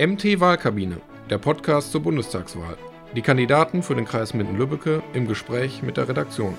MT 0.00 0.40
Wahlkabine, 0.40 1.02
der 1.28 1.36
Podcast 1.36 1.92
zur 1.92 2.00
Bundestagswahl. 2.00 2.78
Die 3.14 3.20
Kandidaten 3.20 3.82
für 3.82 3.94
den 3.94 4.06
Kreis 4.06 4.32
Minden-Lübbecke 4.32 5.02
im 5.12 5.28
Gespräch 5.28 5.82
mit 5.82 5.98
der 5.98 6.08
Redaktion. 6.08 6.54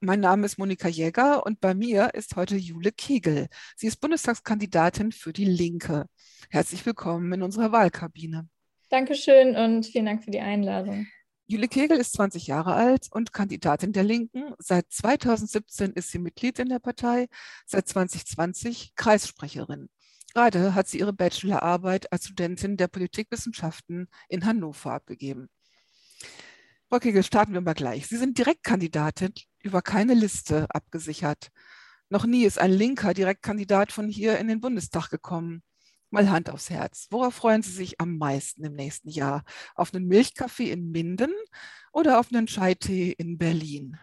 Mein 0.00 0.20
Name 0.20 0.46
ist 0.46 0.56
Monika 0.56 0.88
Jäger 0.88 1.44
und 1.44 1.60
bei 1.60 1.74
mir 1.74 2.14
ist 2.14 2.36
heute 2.36 2.56
Jule 2.56 2.90
Kegel. 2.90 3.48
Sie 3.76 3.86
ist 3.86 4.00
Bundestagskandidatin 4.00 5.12
für 5.12 5.34
die 5.34 5.44
Linke. 5.44 6.06
Herzlich 6.48 6.86
willkommen 6.86 7.30
in 7.34 7.42
unserer 7.42 7.70
Wahlkabine. 7.70 8.48
Dankeschön 8.88 9.54
und 9.54 9.84
vielen 9.84 10.06
Dank 10.06 10.24
für 10.24 10.30
die 10.30 10.40
Einladung. 10.40 11.06
Jule 11.48 11.68
Kegel 11.68 11.98
ist 11.98 12.14
20 12.14 12.46
Jahre 12.46 12.72
alt 12.72 13.08
und 13.10 13.34
Kandidatin 13.34 13.92
der 13.92 14.04
Linken. 14.04 14.54
Seit 14.58 14.86
2017 14.88 15.92
ist 15.92 16.12
sie 16.12 16.18
Mitglied 16.18 16.60
in 16.60 16.70
der 16.70 16.78
Partei, 16.78 17.26
seit 17.66 17.88
2020 17.88 18.94
Kreissprecherin. 18.94 19.90
Gerade 20.32 20.74
hat 20.74 20.88
sie 20.88 20.98
ihre 21.00 21.12
Bachelorarbeit 21.12 22.12
als 22.12 22.26
Studentin 22.26 22.76
der 22.76 22.88
Politikwissenschaften 22.88 24.08
in 24.28 24.44
Hannover 24.44 24.92
abgegeben. 24.92 25.48
Kegel, 27.00 27.22
starten 27.22 27.52
wir 27.52 27.60
mal 27.60 27.74
gleich. 27.74 28.08
Sie 28.08 28.16
sind 28.16 28.38
Direktkandidatin 28.38 29.32
über 29.62 29.80
keine 29.80 30.14
Liste 30.14 30.66
abgesichert. 30.70 31.50
Noch 32.08 32.26
nie 32.26 32.44
ist 32.44 32.58
ein 32.58 32.72
linker 32.72 33.14
Direktkandidat 33.14 33.92
von 33.92 34.08
hier 34.08 34.38
in 34.38 34.48
den 34.48 34.60
Bundestag 34.60 35.10
gekommen. 35.10 35.62
Mal 36.10 36.28
Hand 36.28 36.50
aufs 36.50 36.70
Herz. 36.70 37.06
Worauf 37.10 37.34
freuen 37.34 37.62
Sie 37.62 37.70
sich 37.70 38.00
am 38.00 38.18
meisten 38.18 38.64
im 38.64 38.74
nächsten 38.74 39.08
Jahr? 39.08 39.44
Auf 39.76 39.94
einen 39.94 40.06
Milchkaffee 40.06 40.72
in 40.72 40.90
Minden 40.90 41.32
oder 41.92 42.18
auf 42.18 42.32
einen 42.32 42.46
Chai-Tee 42.46 43.12
in 43.12 43.38
Berlin? 43.38 43.96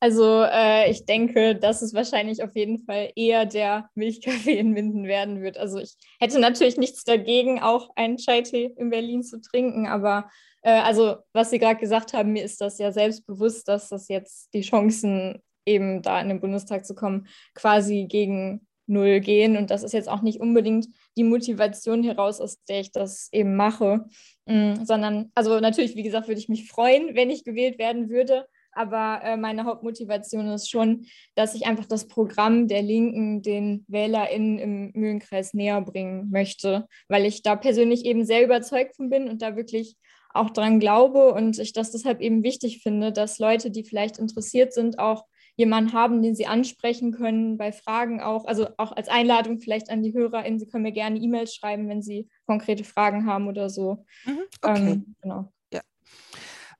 Also 0.00 0.42
äh, 0.42 0.90
ich 0.90 1.04
denke, 1.04 1.54
dass 1.54 1.82
es 1.82 1.92
wahrscheinlich 1.92 2.42
auf 2.42 2.56
jeden 2.56 2.78
Fall 2.78 3.10
eher 3.14 3.44
der 3.44 3.90
Milchkaffee 3.94 4.58
in 4.58 4.72
Minden 4.72 5.04
werden 5.04 5.42
wird. 5.42 5.58
Also 5.58 5.78
ich 5.78 5.94
hätte 6.18 6.40
natürlich 6.40 6.78
nichts 6.78 7.04
dagegen, 7.04 7.60
auch 7.60 7.90
einen 7.96 8.16
Chai-Tee 8.16 8.74
in 8.78 8.88
Berlin 8.88 9.22
zu 9.22 9.40
trinken, 9.40 9.86
aber 9.86 10.30
äh, 10.62 10.70
also 10.70 11.16
was 11.34 11.50
Sie 11.50 11.58
gerade 11.58 11.78
gesagt 11.78 12.14
haben, 12.14 12.32
mir 12.32 12.44
ist 12.44 12.62
das 12.62 12.78
ja 12.78 12.92
selbstbewusst, 12.92 13.68
dass 13.68 13.90
das 13.90 14.08
jetzt 14.08 14.54
die 14.54 14.62
Chancen 14.62 15.42
eben 15.66 16.00
da 16.00 16.20
in 16.20 16.28
den 16.28 16.40
Bundestag 16.40 16.86
zu 16.86 16.94
kommen 16.94 17.28
quasi 17.54 18.06
gegen 18.08 18.66
Null 18.86 19.20
gehen. 19.20 19.56
Und 19.56 19.70
das 19.70 19.82
ist 19.82 19.92
jetzt 19.92 20.08
auch 20.08 20.22
nicht 20.22 20.40
unbedingt 20.40 20.88
die 21.16 21.24
Motivation 21.24 22.02
heraus, 22.02 22.40
aus 22.40 22.62
der 22.64 22.80
ich 22.80 22.90
das 22.90 23.28
eben 23.32 23.54
mache, 23.54 24.06
mhm, 24.46 24.84
sondern, 24.84 25.30
also 25.34 25.60
natürlich, 25.60 25.94
wie 25.94 26.02
gesagt, 26.02 26.28
würde 26.28 26.40
ich 26.40 26.48
mich 26.48 26.68
freuen, 26.68 27.14
wenn 27.14 27.30
ich 27.30 27.44
gewählt 27.44 27.78
werden 27.78 28.10
würde. 28.10 28.46
Aber 28.80 29.20
äh, 29.22 29.36
meine 29.36 29.64
Hauptmotivation 29.64 30.48
ist 30.48 30.70
schon, 30.70 31.04
dass 31.34 31.54
ich 31.54 31.66
einfach 31.66 31.84
das 31.84 32.08
Programm 32.08 32.66
der 32.66 32.80
Linken 32.80 33.42
den 33.42 33.84
WählerInnen 33.88 34.58
im 34.58 34.90
Mühlenkreis 34.94 35.52
näher 35.52 35.82
bringen 35.82 36.30
möchte, 36.30 36.86
weil 37.08 37.26
ich 37.26 37.42
da 37.42 37.56
persönlich 37.56 38.06
eben 38.06 38.24
sehr 38.24 38.42
überzeugt 38.42 38.96
von 38.96 39.10
bin 39.10 39.28
und 39.28 39.42
da 39.42 39.54
wirklich 39.54 39.96
auch 40.32 40.48
dran 40.48 40.80
glaube 40.80 41.34
und 41.34 41.58
ich 41.58 41.74
das 41.74 41.90
deshalb 41.90 42.20
eben 42.20 42.42
wichtig 42.42 42.82
finde, 42.82 43.12
dass 43.12 43.38
Leute, 43.38 43.70
die 43.70 43.84
vielleicht 43.84 44.18
interessiert 44.18 44.72
sind, 44.72 44.98
auch 44.98 45.26
jemanden 45.56 45.92
haben, 45.92 46.22
den 46.22 46.34
Sie 46.34 46.46
ansprechen 46.46 47.12
können 47.12 47.58
bei 47.58 47.72
Fragen 47.72 48.22
auch, 48.22 48.46
also 48.46 48.68
auch 48.78 48.92
als 48.92 49.08
Einladung 49.08 49.60
vielleicht 49.60 49.90
an 49.90 50.02
die 50.02 50.14
HörerInnen. 50.14 50.58
Sie 50.58 50.66
können 50.66 50.84
mir 50.84 50.92
gerne 50.92 51.18
E-Mails 51.18 51.54
schreiben, 51.54 51.86
wenn 51.88 52.00
Sie 52.00 52.28
konkrete 52.46 52.84
Fragen 52.84 53.26
haben 53.26 53.46
oder 53.46 53.68
so. 53.68 54.06
Mhm, 54.24 54.40
okay. 54.62 54.92
Ähm, 54.92 55.16
genau. 55.20 55.52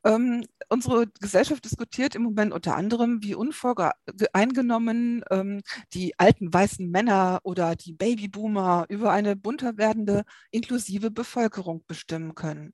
Ähm, 0.03 0.47
unsere 0.70 1.06
Gesellschaft 1.20 1.65
diskutiert 1.65 2.15
im 2.15 2.23
Moment 2.23 2.55
unter 2.55 2.75
anderem, 2.77 3.23
wie 3.23 3.34
unvoreingenommen 3.34 5.23
ähm, 5.31 5.61
die 5.93 6.19
alten 6.19 6.53
weißen 6.53 6.91
Männer 6.91 7.41
oder 7.43 7.77
die 7.77 7.93
Babyboomer 7.93 8.87
über 8.89 9.12
eine 9.12 9.37
bunter 9.37 9.77
werdende 9.77 10.25
inklusive 10.51 11.11
Bevölkerung 11.11 11.84
bestimmen 11.87 12.34
können. 12.34 12.73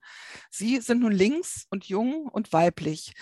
Sie 0.51 0.81
sind 0.81 1.01
nun 1.01 1.13
links 1.13 1.67
und 1.71 1.87
jung 1.87 2.27
und 2.27 2.53
weiblich. 2.53 3.13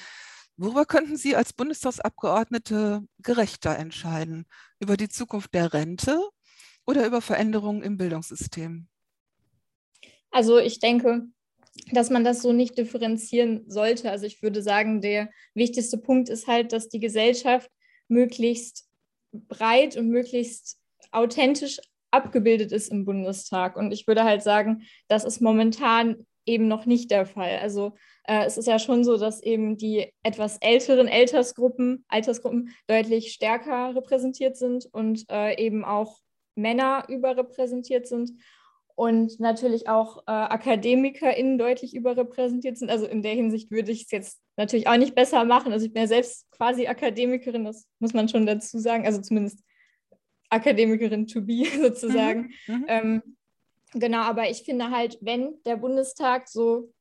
Worüber 0.57 0.85
könnten 0.85 1.17
Sie 1.17 1.35
als 1.35 1.53
Bundestagsabgeordnete 1.53 3.03
gerechter 3.19 3.77
entscheiden? 3.77 4.47
Über 4.79 4.97
die 4.97 5.09
Zukunft 5.09 5.55
der 5.55 5.73
Rente 5.73 6.21
oder 6.85 7.07
über 7.07 7.21
Veränderungen 7.21 7.83
im 7.83 7.97
Bildungssystem? 7.97 8.87
Also 10.31 10.59
ich 10.59 10.79
denke, 10.79 11.29
dass 11.93 12.11
man 12.11 12.25
das 12.25 12.43
so 12.43 12.53
nicht 12.53 12.79
differenzieren 12.79 13.65
sollte. 13.69 14.11
Also 14.11 14.27
ich 14.27 14.43
würde 14.43 14.63
sagen, 14.63 15.01
der 15.01 15.29
wichtigste 15.55 15.99
Punkt 15.99 16.29
ist 16.29 16.47
halt, 16.47 16.73
dass 16.73 16.89
die 16.89 17.01
Gesellschaft 17.01 17.71
möglichst 18.09 18.89
breit 19.33 19.97
und 19.97 20.09
möglichst 20.09 20.79
authentisch 21.11 21.81
abgebildet 22.11 22.71
ist 22.73 22.91
im 22.91 23.05
Bundestag. 23.05 23.77
Und 23.77 23.93
ich 23.93 24.07
würde 24.07 24.25
halt 24.25 24.43
sagen, 24.43 24.83
das 25.09 25.25
ist 25.25 25.41
momentan 25.41 26.27
eben 26.47 26.69
noch 26.69 26.87
nicht 26.87 27.11
der 27.11 27.27
Fall. 27.27 27.59
Also 27.61 27.95
äh, 28.25 28.45
es 28.45 28.57
ist 28.57 28.67
ja 28.67 28.79
schon 28.79 29.03
so, 29.03 29.17
dass 29.17 29.43
eben 29.43 29.77
die 29.77 30.13
etwas 30.23 30.59
älteren 30.59 31.09
Altersgruppen, 31.09 32.05
Altersgruppen 32.09 32.71
deutlich 32.87 33.33
stärker 33.33 33.97
repräsentiert 33.97 34.57
sind 34.57 34.87
und 34.93 35.25
äh, 35.31 35.57
eben 35.61 35.85
auch 35.85 36.19
Männer 36.55 37.07
überrepräsentiert 37.09 38.07
sind 38.07 38.31
und 38.97 39.41
natürlich 39.41 39.89
auch 39.89 40.19
äh, 40.19 40.31
AkademikerInnen 40.31 41.59
deutlich 41.59 41.95
überrepräsentiert 41.95 42.79
sind. 42.79 42.91
Also 42.91 43.07
in 43.07 43.23
der 43.23 43.33
Hinsicht 43.33 43.71
würde 43.71 43.91
ich 43.91 44.05
es 44.05 44.11
jetzt 44.11 44.41
natürlich 44.57 44.87
auch 44.87 44.97
nicht 44.97 45.15
besser 45.15 45.45
machen. 45.45 45.73
Also 45.73 45.87
ich 45.87 45.93
bin 45.93 46.03
ja 46.03 46.09
selbst 46.09 46.49
quasi 46.53 46.87
Akademikerin, 46.87 47.65
das 47.65 47.87
muss 47.99 48.15
man 48.15 48.29
schon 48.29 48.47
dazu 48.47 48.79
sagen, 48.79 49.05
also 49.05 49.21
zumindest 49.21 49.61
Akademikerin 50.49 51.27
to 51.27 51.41
be 51.41 51.65
sozusagen. 51.81 52.53
Mhm, 52.67 52.75
mhm. 52.75 52.85
ähm, 52.89 53.23
genau, 53.95 54.21
aber 54.21 54.49
ich 54.49 54.63
finde 54.63 54.91
halt, 54.91 55.19
wenn 55.21 55.55
der 55.65 55.77
Bundestag 55.77 56.49
so 56.49 56.93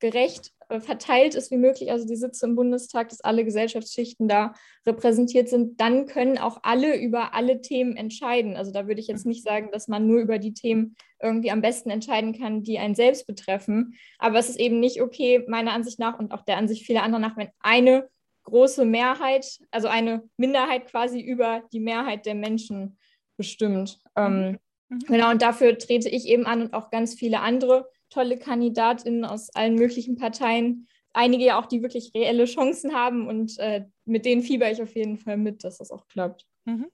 gerecht 0.00 0.52
verteilt 0.68 1.34
ist 1.34 1.50
wie 1.50 1.56
möglich, 1.56 1.90
also 1.90 2.06
die 2.06 2.16
Sitze 2.16 2.46
im 2.46 2.54
Bundestag, 2.54 3.08
dass 3.08 3.22
alle 3.22 3.44
Gesellschaftsschichten 3.44 4.28
da 4.28 4.52
repräsentiert 4.86 5.48
sind, 5.48 5.80
dann 5.80 6.06
können 6.06 6.36
auch 6.36 6.60
alle 6.62 6.96
über 6.98 7.34
alle 7.34 7.62
Themen 7.62 7.96
entscheiden. 7.96 8.56
Also 8.56 8.70
da 8.70 8.86
würde 8.86 9.00
ich 9.00 9.06
jetzt 9.06 9.24
nicht 9.24 9.42
sagen, 9.42 9.70
dass 9.72 9.88
man 9.88 10.06
nur 10.06 10.20
über 10.20 10.38
die 10.38 10.52
Themen 10.52 10.96
irgendwie 11.22 11.50
am 11.50 11.62
besten 11.62 11.88
entscheiden 11.88 12.38
kann, 12.38 12.62
die 12.62 12.78
einen 12.78 12.94
selbst 12.94 13.26
betreffen. 13.26 13.94
Aber 14.18 14.38
es 14.38 14.50
ist 14.50 14.60
eben 14.60 14.78
nicht 14.78 15.00
okay, 15.00 15.44
meiner 15.48 15.72
Ansicht 15.72 15.98
nach 15.98 16.18
und 16.18 16.32
auch 16.32 16.42
der 16.42 16.58
Ansicht 16.58 16.84
vieler 16.84 17.02
anderer 17.02 17.20
nach, 17.20 17.36
wenn 17.36 17.48
eine 17.60 18.08
große 18.44 18.84
Mehrheit, 18.84 19.58
also 19.70 19.88
eine 19.88 20.28
Minderheit 20.36 20.86
quasi 20.86 21.20
über 21.20 21.62
die 21.72 21.80
Mehrheit 21.80 22.26
der 22.26 22.34
Menschen 22.34 22.98
bestimmt. 23.36 24.00
Ähm, 24.16 24.50
mhm. 24.50 24.58
Mhm. 24.88 24.98
Genau, 25.06 25.30
und 25.30 25.42
dafür 25.42 25.78
trete 25.78 26.08
ich 26.08 26.26
eben 26.26 26.46
an 26.46 26.62
und 26.62 26.74
auch 26.74 26.90
ganz 26.90 27.14
viele 27.14 27.40
andere 27.40 27.88
tolle 28.10 28.38
Kandidatinnen 28.38 29.24
aus 29.24 29.50
allen 29.54 29.74
möglichen 29.74 30.16
Parteien. 30.16 30.88
Einige 31.12 31.44
ja 31.44 31.60
auch, 31.60 31.66
die 31.66 31.82
wirklich 31.82 32.12
reelle 32.14 32.44
Chancen 32.44 32.94
haben 32.94 33.26
und 33.28 33.58
äh, 33.58 33.84
mit 34.04 34.24
denen 34.24 34.42
fieber 34.42 34.70
ich 34.70 34.82
auf 34.82 34.94
jeden 34.94 35.18
Fall 35.18 35.36
mit, 35.36 35.64
dass 35.64 35.78
das 35.78 35.90
auch 35.90 36.06
klappt. 36.08 36.46
Mhm. 36.64 36.86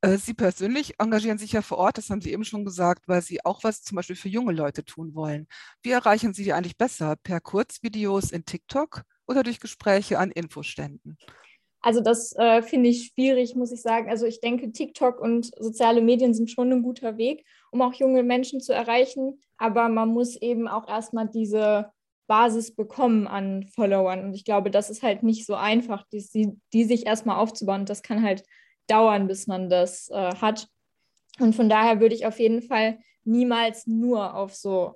Äh, 0.00 0.18
Sie 0.18 0.34
persönlich 0.34 0.94
engagieren 0.98 1.38
sich 1.38 1.52
ja 1.52 1.62
vor 1.62 1.78
Ort, 1.78 1.98
das 1.98 2.10
haben 2.10 2.20
Sie 2.20 2.32
eben 2.32 2.44
schon 2.44 2.64
gesagt, 2.64 3.08
weil 3.08 3.22
Sie 3.22 3.44
auch 3.44 3.64
was 3.64 3.82
zum 3.82 3.96
Beispiel 3.96 4.16
für 4.16 4.28
junge 4.28 4.52
Leute 4.52 4.84
tun 4.84 5.14
wollen. 5.14 5.46
Wie 5.82 5.90
erreichen 5.90 6.34
Sie 6.34 6.44
die 6.44 6.52
eigentlich 6.52 6.76
besser? 6.76 7.16
Per 7.16 7.40
Kurzvideos 7.40 8.30
in 8.30 8.44
TikTok 8.44 9.02
oder 9.26 9.42
durch 9.42 9.60
Gespräche 9.60 10.18
an 10.18 10.30
Infoständen? 10.30 11.16
Also 11.82 12.00
das 12.00 12.34
äh, 12.36 12.62
finde 12.62 12.90
ich 12.90 13.06
schwierig, 13.08 13.56
muss 13.56 13.72
ich 13.72 13.82
sagen. 13.82 14.08
Also 14.08 14.24
ich 14.24 14.40
denke, 14.40 14.70
TikTok 14.70 15.20
und 15.20 15.52
soziale 15.58 16.00
Medien 16.00 16.32
sind 16.32 16.50
schon 16.50 16.72
ein 16.72 16.82
guter 16.82 17.18
Weg, 17.18 17.44
um 17.72 17.82
auch 17.82 17.92
junge 17.94 18.22
Menschen 18.22 18.60
zu 18.60 18.72
erreichen. 18.72 19.40
Aber 19.58 19.88
man 19.88 20.08
muss 20.10 20.36
eben 20.36 20.68
auch 20.68 20.88
erstmal 20.88 21.28
diese 21.28 21.90
Basis 22.28 22.74
bekommen 22.74 23.26
an 23.26 23.66
Followern. 23.74 24.24
Und 24.24 24.34
ich 24.34 24.44
glaube, 24.44 24.70
das 24.70 24.90
ist 24.90 25.02
halt 25.02 25.24
nicht 25.24 25.44
so 25.44 25.54
einfach, 25.56 26.06
die, 26.12 26.56
die 26.72 26.84
sich 26.84 27.04
erstmal 27.04 27.36
aufzubauen. 27.36 27.84
Das 27.84 28.02
kann 28.02 28.22
halt 28.22 28.44
dauern, 28.86 29.26
bis 29.26 29.48
man 29.48 29.68
das 29.68 30.08
äh, 30.10 30.34
hat. 30.36 30.68
Und 31.40 31.54
von 31.54 31.68
daher 31.68 32.00
würde 32.00 32.14
ich 32.14 32.26
auf 32.26 32.38
jeden 32.38 32.62
Fall 32.62 32.98
niemals 33.24 33.86
nur 33.88 34.34
auf 34.34 34.54
so 34.54 34.94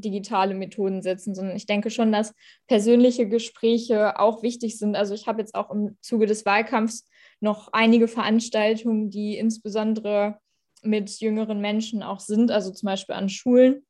digitale 0.00 0.54
Methoden 0.54 1.02
setzen, 1.02 1.34
sondern 1.34 1.56
ich 1.56 1.66
denke 1.66 1.90
schon, 1.90 2.12
dass 2.12 2.34
persönliche 2.66 3.28
Gespräche 3.28 4.18
auch 4.18 4.42
wichtig 4.42 4.78
sind. 4.78 4.96
Also 4.96 5.14
ich 5.14 5.26
habe 5.26 5.40
jetzt 5.40 5.54
auch 5.54 5.70
im 5.70 5.96
Zuge 6.00 6.26
des 6.26 6.44
Wahlkampfs 6.44 7.06
noch 7.40 7.68
einige 7.72 8.08
Veranstaltungen, 8.08 9.10
die 9.10 9.36
insbesondere 9.36 10.38
mit 10.82 11.20
jüngeren 11.20 11.60
Menschen 11.60 12.02
auch 12.02 12.20
sind, 12.20 12.50
also 12.50 12.70
zum 12.70 12.86
Beispiel 12.86 13.14
an 13.14 13.28
Schulen. 13.28 13.86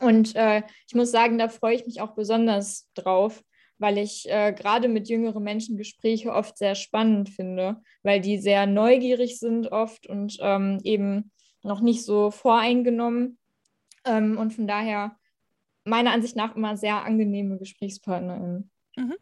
Und 0.00 0.34
äh, 0.36 0.62
ich 0.86 0.94
muss 0.94 1.10
sagen, 1.10 1.38
da 1.38 1.48
freue 1.48 1.74
ich 1.74 1.86
mich 1.86 2.00
auch 2.00 2.14
besonders 2.14 2.88
drauf, 2.94 3.42
weil 3.78 3.98
ich 3.98 4.30
äh, 4.30 4.52
gerade 4.52 4.88
mit 4.88 5.08
jüngeren 5.08 5.42
Menschen 5.42 5.76
Gespräche 5.76 6.32
oft 6.32 6.56
sehr 6.56 6.74
spannend 6.74 7.30
finde, 7.30 7.82
weil 8.02 8.20
die 8.20 8.38
sehr 8.38 8.66
neugierig 8.66 9.38
sind 9.38 9.72
oft 9.72 10.06
und 10.06 10.36
ähm, 10.40 10.78
eben 10.84 11.32
noch 11.62 11.80
nicht 11.80 12.04
so 12.04 12.30
voreingenommen. 12.30 13.38
Ähm, 14.04 14.38
und 14.38 14.52
von 14.52 14.66
daher 14.66 15.16
meiner 15.90 16.12
Ansicht 16.12 16.36
nach 16.36 16.56
immer 16.56 16.76
sehr 16.76 17.04
angenehme 17.04 17.58
GesprächspartnerInnen. 17.58 18.70
Mhm. 18.96 19.14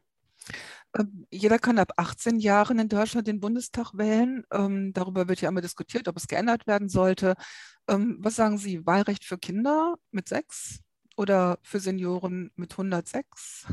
Ähm, 0.97 1.27
jeder 1.31 1.59
kann 1.59 1.79
ab 1.79 1.93
18 1.97 2.39
Jahren 2.39 2.79
in 2.79 2.89
Deutschland 2.89 3.27
den 3.27 3.41
Bundestag 3.41 3.93
wählen. 3.95 4.45
Ähm, 4.53 4.93
darüber 4.93 5.29
wird 5.29 5.41
ja 5.41 5.49
immer 5.49 5.61
diskutiert, 5.61 6.09
ob 6.09 6.17
es 6.17 6.29
geändert 6.29 6.67
werden 6.67 6.89
sollte. 6.89 7.35
Ähm, 7.89 8.19
was 8.21 8.37
sagen 8.37 8.59
Sie? 8.59 8.87
Wahlrecht 8.87 9.25
für 9.25 9.39
Kinder 9.39 9.97
mit 10.11 10.29
sechs 10.29 10.81
oder 11.17 11.59
für 11.63 11.81
Senioren 11.81 12.51
mit 12.57 12.73
106? 12.73 13.67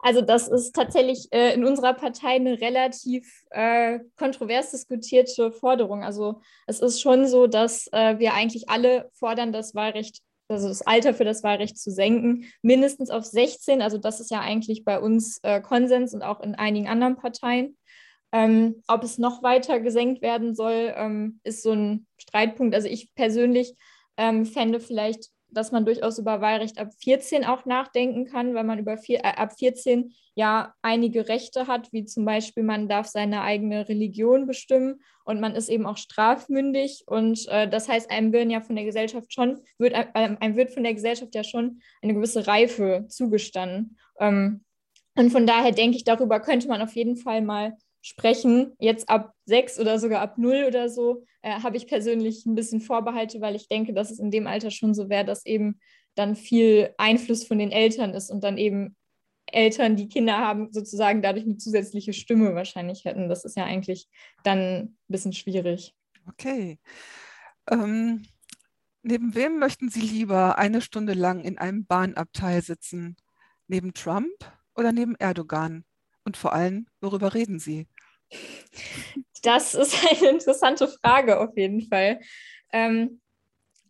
Also 0.00 0.20
das 0.20 0.46
ist 0.46 0.74
tatsächlich 0.74 1.26
äh, 1.32 1.54
in 1.54 1.64
unserer 1.64 1.94
Partei 1.94 2.36
eine 2.36 2.60
relativ 2.60 3.44
äh, 3.50 3.98
kontrovers 4.16 4.70
diskutierte 4.70 5.50
Forderung. 5.50 6.04
Also 6.04 6.42
es 6.66 6.80
ist 6.80 7.00
schon 7.00 7.26
so, 7.26 7.48
dass 7.48 7.88
äh, 7.92 8.18
wir 8.18 8.34
eigentlich 8.34 8.68
alle 8.68 9.10
fordern, 9.14 9.52
das 9.52 9.74
Wahlrecht, 9.74 10.22
also 10.48 10.68
das 10.68 10.82
Alter 10.82 11.14
für 11.14 11.24
das 11.24 11.42
Wahlrecht 11.42 11.78
zu 11.78 11.90
senken, 11.90 12.46
mindestens 12.62 13.10
auf 13.10 13.24
16. 13.24 13.82
Also 13.82 13.98
das 13.98 14.20
ist 14.20 14.30
ja 14.30 14.40
eigentlich 14.40 14.84
bei 14.84 15.00
uns 15.00 15.38
äh, 15.42 15.60
Konsens 15.60 16.14
und 16.14 16.22
auch 16.22 16.40
in 16.40 16.54
einigen 16.54 16.88
anderen 16.88 17.16
Parteien. 17.16 17.76
Ähm, 18.32 18.82
ob 18.88 19.02
es 19.04 19.18
noch 19.18 19.42
weiter 19.42 19.80
gesenkt 19.80 20.20
werden 20.22 20.54
soll, 20.54 20.92
ähm, 20.96 21.40
ist 21.44 21.62
so 21.62 21.72
ein 21.72 22.06
Streitpunkt. 22.18 22.74
Also 22.74 22.88
ich 22.88 23.14
persönlich 23.14 23.74
ähm, 24.16 24.46
fände 24.46 24.80
vielleicht 24.80 25.30
dass 25.48 25.72
man 25.72 25.84
durchaus 25.84 26.18
über 26.18 26.40
Wahlrecht 26.40 26.78
ab 26.78 26.90
14 27.02 27.44
auch 27.44 27.64
nachdenken 27.64 28.26
kann, 28.26 28.54
weil 28.54 28.64
man 28.64 28.78
über 28.78 28.98
vier, 28.98 29.20
äh, 29.20 29.34
ab 29.36 29.52
14 29.58 30.12
ja 30.34 30.74
einige 30.82 31.28
Rechte 31.28 31.66
hat, 31.66 31.92
wie 31.92 32.04
zum 32.04 32.24
Beispiel 32.24 32.62
man 32.62 32.88
darf 32.88 33.06
seine 33.06 33.42
eigene 33.42 33.88
Religion 33.88 34.46
bestimmen 34.46 35.00
und 35.24 35.40
man 35.40 35.54
ist 35.54 35.68
eben 35.68 35.86
auch 35.86 35.96
strafmündig 35.96 37.04
und 37.06 37.46
äh, 37.48 37.68
das 37.68 37.88
heißt, 37.88 38.10
einem 38.10 38.32
werden 38.32 38.50
ja 38.50 38.60
von 38.60 38.76
der 38.76 38.84
Gesellschaft 38.84 39.32
schon, 39.32 39.60
wird, 39.78 39.94
äh, 39.94 40.06
einem 40.12 40.56
wird 40.56 40.72
von 40.72 40.82
der 40.84 40.94
Gesellschaft 40.94 41.34
ja 41.34 41.44
schon 41.44 41.80
eine 42.02 42.14
gewisse 42.14 42.46
Reife 42.46 43.06
zugestanden. 43.08 43.98
Ähm, 44.18 44.64
und 45.16 45.30
von 45.30 45.46
daher 45.46 45.72
denke 45.72 45.96
ich, 45.96 46.04
darüber 46.04 46.40
könnte 46.40 46.68
man 46.68 46.82
auf 46.82 46.94
jeden 46.94 47.16
Fall 47.16 47.40
mal 47.40 47.76
sprechen. 48.06 48.72
Jetzt 48.78 49.08
ab 49.08 49.32
sechs 49.46 49.80
oder 49.80 49.98
sogar 49.98 50.20
ab 50.20 50.38
null 50.38 50.64
oder 50.68 50.88
so 50.88 51.24
äh, 51.42 51.60
habe 51.60 51.76
ich 51.76 51.88
persönlich 51.88 52.46
ein 52.46 52.54
bisschen 52.54 52.80
Vorbehalte, 52.80 53.40
weil 53.40 53.56
ich 53.56 53.68
denke, 53.68 53.92
dass 53.92 54.12
es 54.12 54.20
in 54.20 54.30
dem 54.30 54.46
Alter 54.46 54.70
schon 54.70 54.94
so 54.94 55.08
wäre, 55.08 55.24
dass 55.24 55.44
eben 55.44 55.80
dann 56.14 56.36
viel 56.36 56.94
Einfluss 56.98 57.44
von 57.44 57.58
den 57.58 57.72
Eltern 57.72 58.14
ist 58.14 58.30
und 58.30 58.44
dann 58.44 58.58
eben 58.58 58.96
Eltern, 59.46 59.96
die 59.96 60.08
Kinder 60.08 60.38
haben, 60.38 60.72
sozusagen 60.72 61.20
dadurch 61.20 61.44
eine 61.44 61.56
zusätzliche 61.56 62.12
Stimme 62.12 62.54
wahrscheinlich 62.54 63.04
hätten. 63.04 63.28
Das 63.28 63.44
ist 63.44 63.56
ja 63.56 63.64
eigentlich 63.64 64.08
dann 64.44 64.58
ein 64.58 64.96
bisschen 65.08 65.32
schwierig. 65.32 65.92
Okay. 66.28 66.78
Ähm, 67.68 68.22
neben 69.02 69.34
wem 69.34 69.58
möchten 69.58 69.88
Sie 69.88 70.00
lieber 70.00 70.58
eine 70.58 70.80
Stunde 70.80 71.14
lang 71.14 71.40
in 71.40 71.58
einem 71.58 71.86
Bahnabteil 71.86 72.62
sitzen? 72.62 73.16
Neben 73.66 73.94
Trump 73.94 74.30
oder 74.76 74.92
neben 74.92 75.16
Erdogan? 75.16 75.84
Und 76.24 76.36
vor 76.36 76.52
allem, 76.52 76.86
worüber 77.00 77.34
reden 77.34 77.58
Sie? 77.58 77.86
Das 79.42 79.74
ist 79.74 79.96
eine 80.10 80.30
interessante 80.30 80.88
Frage 80.88 81.38
auf 81.40 81.56
jeden 81.56 81.82
Fall. 81.82 82.20
Ähm, 82.72 83.20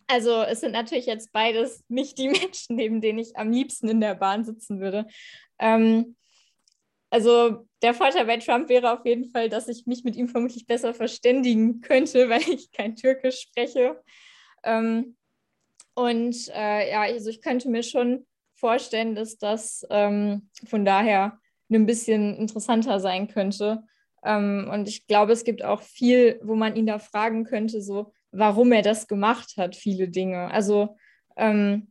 also 0.06 0.42
es 0.42 0.60
sind 0.60 0.72
natürlich 0.72 1.06
jetzt 1.06 1.32
beides 1.32 1.84
nicht 1.88 2.18
die 2.18 2.28
Menschen, 2.28 2.76
neben 2.76 3.00
denen 3.00 3.18
ich 3.18 3.36
am 3.36 3.50
liebsten 3.50 3.88
in 3.88 4.00
der 4.00 4.14
Bahn 4.14 4.44
sitzen 4.44 4.80
würde. 4.80 5.06
Ähm, 5.58 6.16
also 7.10 7.66
der 7.82 7.94
Vorteil 7.94 8.26
bei 8.26 8.36
Trump 8.36 8.68
wäre 8.68 8.92
auf 8.92 9.04
jeden 9.06 9.30
Fall, 9.30 9.48
dass 9.48 9.68
ich 9.68 9.86
mich 9.86 10.04
mit 10.04 10.16
ihm 10.16 10.28
vermutlich 10.28 10.66
besser 10.66 10.92
verständigen 10.92 11.80
könnte, 11.80 12.28
weil 12.28 12.42
ich 12.42 12.70
kein 12.72 12.96
Türkisch 12.96 13.40
spreche. 13.40 14.02
Ähm, 14.64 15.16
und 15.94 16.48
äh, 16.54 16.90
ja, 16.90 17.02
also 17.02 17.30
ich 17.30 17.40
könnte 17.40 17.70
mir 17.70 17.82
schon 17.82 18.26
vorstellen, 18.54 19.14
dass 19.14 19.38
das 19.38 19.86
ähm, 19.90 20.50
von 20.66 20.84
daher 20.84 21.38
ein 21.70 21.86
bisschen 21.86 22.36
interessanter 22.36 23.00
sein 23.00 23.28
könnte. 23.28 23.82
Ähm, 24.24 24.68
und 24.72 24.88
ich 24.88 25.06
glaube, 25.06 25.32
es 25.32 25.44
gibt 25.44 25.64
auch 25.64 25.82
viel, 25.82 26.40
wo 26.42 26.54
man 26.54 26.76
ihn 26.76 26.86
da 26.86 26.98
fragen 26.98 27.44
könnte, 27.44 27.80
so 27.82 28.12
warum 28.32 28.72
er 28.72 28.82
das 28.82 29.08
gemacht 29.08 29.54
hat, 29.56 29.76
viele 29.76 30.08
Dinge. 30.08 30.50
Also 30.50 30.96
ähm, 31.36 31.90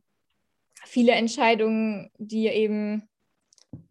viele 0.84 1.12
Entscheidungen, 1.12 2.10
die 2.18 2.46
eben, 2.46 3.08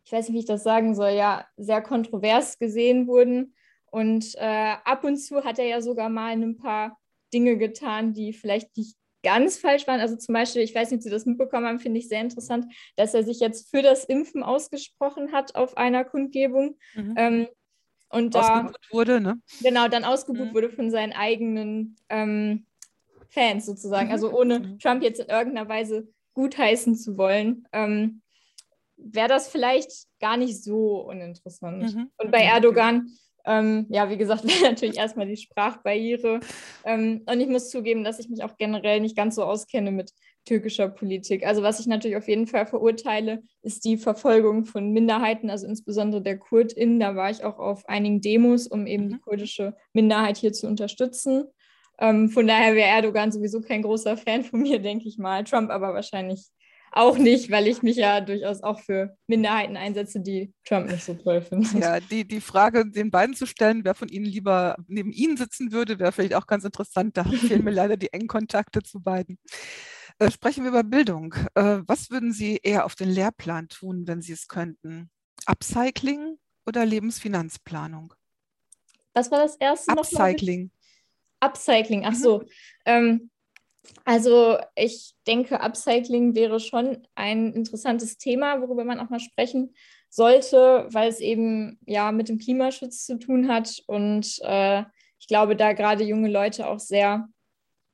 ich 0.04 0.12
weiß 0.12 0.28
nicht, 0.28 0.36
wie 0.36 0.40
ich 0.40 0.46
das 0.46 0.64
sagen 0.64 0.96
soll, 0.96 1.12
ja, 1.12 1.46
sehr 1.58 1.82
kontrovers 1.82 2.58
gesehen 2.60 3.08
wurden. 3.08 3.56
Und 3.92 4.36
äh, 4.36 4.76
ab 4.84 5.04
und 5.04 5.18
zu 5.18 5.44
hat 5.44 5.60
er 5.60 5.66
ja 5.66 5.82
sogar 5.82 6.10
mal 6.10 6.32
ein 6.32 6.58
paar 6.58 6.98
Dinge 7.34 7.58
getan, 7.58 8.14
die 8.14 8.34
vielleicht 8.34 8.76
nicht 8.78 8.96
ganz 9.24 9.58
falsch 9.58 9.88
waren. 9.88 10.00
Also 10.00 10.16
zum 10.16 10.34
Beispiel, 10.34 10.62
ich 10.62 10.76
weiß 10.76 10.92
nicht, 10.92 11.00
ob 11.00 11.04
Sie 11.04 11.10
das 11.10 11.26
mitbekommen 11.26 11.66
haben, 11.66 11.80
finde 11.80 12.00
ich 12.00 12.08
sehr 12.08 12.22
interessant, 12.22 12.66
dass 12.96 13.14
er 13.14 13.24
sich 13.24 13.40
jetzt 13.40 13.70
für 13.72 13.82
das 13.82 14.06
Impfen 14.06 14.44
ausgesprochen 14.44 15.32
hat 15.32 15.56
auf 15.56 15.78
einer 15.78 16.06
Kundgebung. 16.06 16.78
Mhm. 16.94 17.14
Ähm, 17.18 17.48
und 18.10 18.36
da 18.36 18.72
wurde, 18.92 19.20
ne? 19.20 19.40
Genau, 19.62 19.88
dann 19.88 20.04
ausgebucht 20.04 20.50
mhm. 20.50 20.54
wurde 20.54 20.70
von 20.70 20.92
seinen 20.92 21.14
eigenen 21.14 21.96
ähm, 22.10 22.66
Fans 23.30 23.66
sozusagen. 23.66 24.08
Mhm. 24.08 24.12
Also 24.12 24.32
ohne 24.32 24.60
mhm. 24.60 24.80
Trump 24.80 25.04
jetzt 25.04 25.20
in 25.20 25.28
irgendeiner 25.28 25.68
Weise 25.68 26.08
gutheißen 26.34 26.96
zu 26.96 27.18
wollen, 27.18 27.68
ähm, 27.72 28.22
wäre 28.98 29.28
das 29.28 29.48
vielleicht 29.48 30.08
gar 30.20 30.38
nicht 30.38 30.64
so 30.64 31.02
uninteressant. 31.02 31.96
Mhm. 31.96 32.12
Und 32.18 32.32
bei 32.32 32.42
Erdogan 32.42 33.10
ähm, 33.46 33.86
ja, 33.90 34.10
wie 34.10 34.18
gesagt, 34.18 34.44
wäre 34.48 34.72
natürlich 34.72 34.98
erstmal 34.98 35.28
die 35.28 35.38
Sprachbarriere. 35.38 36.40
Ähm, 36.84 37.22
und 37.26 37.40
ich 37.40 37.48
muss 37.48 37.70
zugeben, 37.70 38.04
dass 38.04 38.20
ich 38.20 38.30
mich 38.30 38.44
auch 38.44 38.58
generell 38.58 39.00
nicht 39.00 39.16
ganz 39.16 39.36
so 39.36 39.44
auskenne 39.44 39.92
mit 39.92 40.12
türkischer 40.46 40.88
Politik. 40.88 41.46
Also 41.46 41.64
was 41.64 41.80
ich 41.80 41.88
natürlich 41.88 42.18
auf 42.18 42.28
jeden 42.28 42.48
Fall 42.48 42.66
verurteile, 42.66 43.44
ist 43.62 43.84
die 43.86 43.98
Verfolgung 43.98 44.66
von 44.66 44.92
Minderheiten, 44.92 45.50
also 45.50 45.68
insbesondere 45.68 46.22
der 46.22 46.38
KurdInnen. 46.38 47.00
Da 47.00 47.16
war 47.16 47.30
ich 47.32 47.44
auch 47.44 47.60
auf 47.60 47.88
einigen 47.90 48.22
Demos, 48.22 48.68
um 48.68 48.88
eben 48.88 49.10
die 49.10 49.16
mhm. 49.16 49.22
kurdische 49.22 49.76
Minderheit 49.94 50.38
hier 50.38 50.54
zu 50.54 50.68
unterstützen. 50.68 51.46
Ähm, 52.00 52.30
von 52.30 52.46
daher 52.48 52.76
wäre 52.76 52.90
Erdogan 52.90 53.32
sowieso 53.32 53.62
kein 53.62 53.82
großer 53.82 54.18
Fan 54.18 54.44
von 54.44 54.62
mir, 54.62 54.80
denke 54.82 55.08
ich 55.08 55.18
mal. 55.18 55.44
Trump 55.44 55.70
aber 55.72 55.94
wahrscheinlich 55.94 56.46
auch 56.92 57.18
nicht, 57.18 57.52
weil 57.52 57.68
ich 57.68 57.84
mich 57.84 57.98
ja 57.98 58.22
durchaus 58.22 58.64
auch 58.64 58.80
für 58.80 59.18
Minderheiten 59.28 59.76
einsetze, 59.76 60.22
die 60.22 60.54
Trump 60.64 60.90
nicht 60.90 61.04
so 61.04 61.14
toll 61.14 61.42
finden. 61.42 61.82
Ja, 61.82 62.00
die, 62.00 62.26
die 62.26 62.40
Frage 62.40 62.90
den 62.90 63.12
beiden 63.12 63.36
zu 63.36 63.46
stellen, 63.46 63.84
wer 63.84 63.96
von 63.96 64.08
Ihnen 64.08 64.26
lieber 64.26 64.78
neben 64.88 65.12
Ihnen 65.12 65.36
sitzen 65.36 65.74
würde, 65.74 66.00
wäre 66.00 66.14
vielleicht 66.14 66.36
auch 66.36 66.48
ganz 66.48 66.64
interessant. 66.64 67.18
Da 67.18 67.26
fehlen 67.26 67.66
mir 67.66 67.72
leider 67.72 67.98
die 67.98 68.14
engen 68.14 68.28
Kontakte 68.28 68.82
zu 68.82 69.02
beiden. 69.02 69.38
Äh, 70.20 70.32
sprechen 70.32 70.64
wir 70.64 70.70
über 70.70 70.84
Bildung. 70.84 71.34
Äh, 71.56 71.80
was 71.88 72.10
würden 72.10 72.32
Sie 72.32 72.60
eher 72.64 72.86
auf 72.86 72.96
den 72.96 73.10
Lehrplan 73.10 73.68
tun, 73.68 74.08
wenn 74.08 74.22
Sie 74.22 74.32
es 74.32 74.48
könnten? 74.48 75.10
Upcycling 75.46 76.38
oder 76.66 76.86
Lebensfinanzplanung? 76.86 78.14
Was 79.14 79.30
war 79.32 79.40
das 79.40 79.56
erste 79.58 79.92
Upcycling. 79.92 80.72
noch? 81.42 81.50
Upcycling, 81.50 82.06
ach 82.06 82.12
mhm. 82.12 82.16
so. 82.16 82.40
Mhm. 82.40 82.46
Ähm, 82.86 83.30
also 84.04 84.58
ich 84.76 85.14
denke, 85.28 85.60
Upcycling 85.60 86.34
wäre 86.34 86.60
schon 86.60 87.06
ein 87.14 87.54
interessantes 87.54 88.18
Thema, 88.18 88.62
worüber 88.62 88.84
man 88.84 89.00
auch 89.00 89.10
mal 89.10 89.20
sprechen 89.20 89.76
sollte, 90.10 90.88
weil 90.92 91.10
es 91.10 91.20
eben 91.20 91.78
ja 91.86 92.12
mit 92.12 92.30
dem 92.30 92.40
Klimaschutz 92.40 93.06
zu 93.06 93.20
tun 93.20 93.50
hat. 93.50 93.84
Und 93.88 94.40
äh, 94.44 94.84
ich 95.20 95.28
glaube, 95.28 95.56
da 95.56 95.74
gerade 95.74 96.04
junge 96.04 96.30
Leute 96.30 96.68
auch 96.68 96.80
sehr 96.80 97.28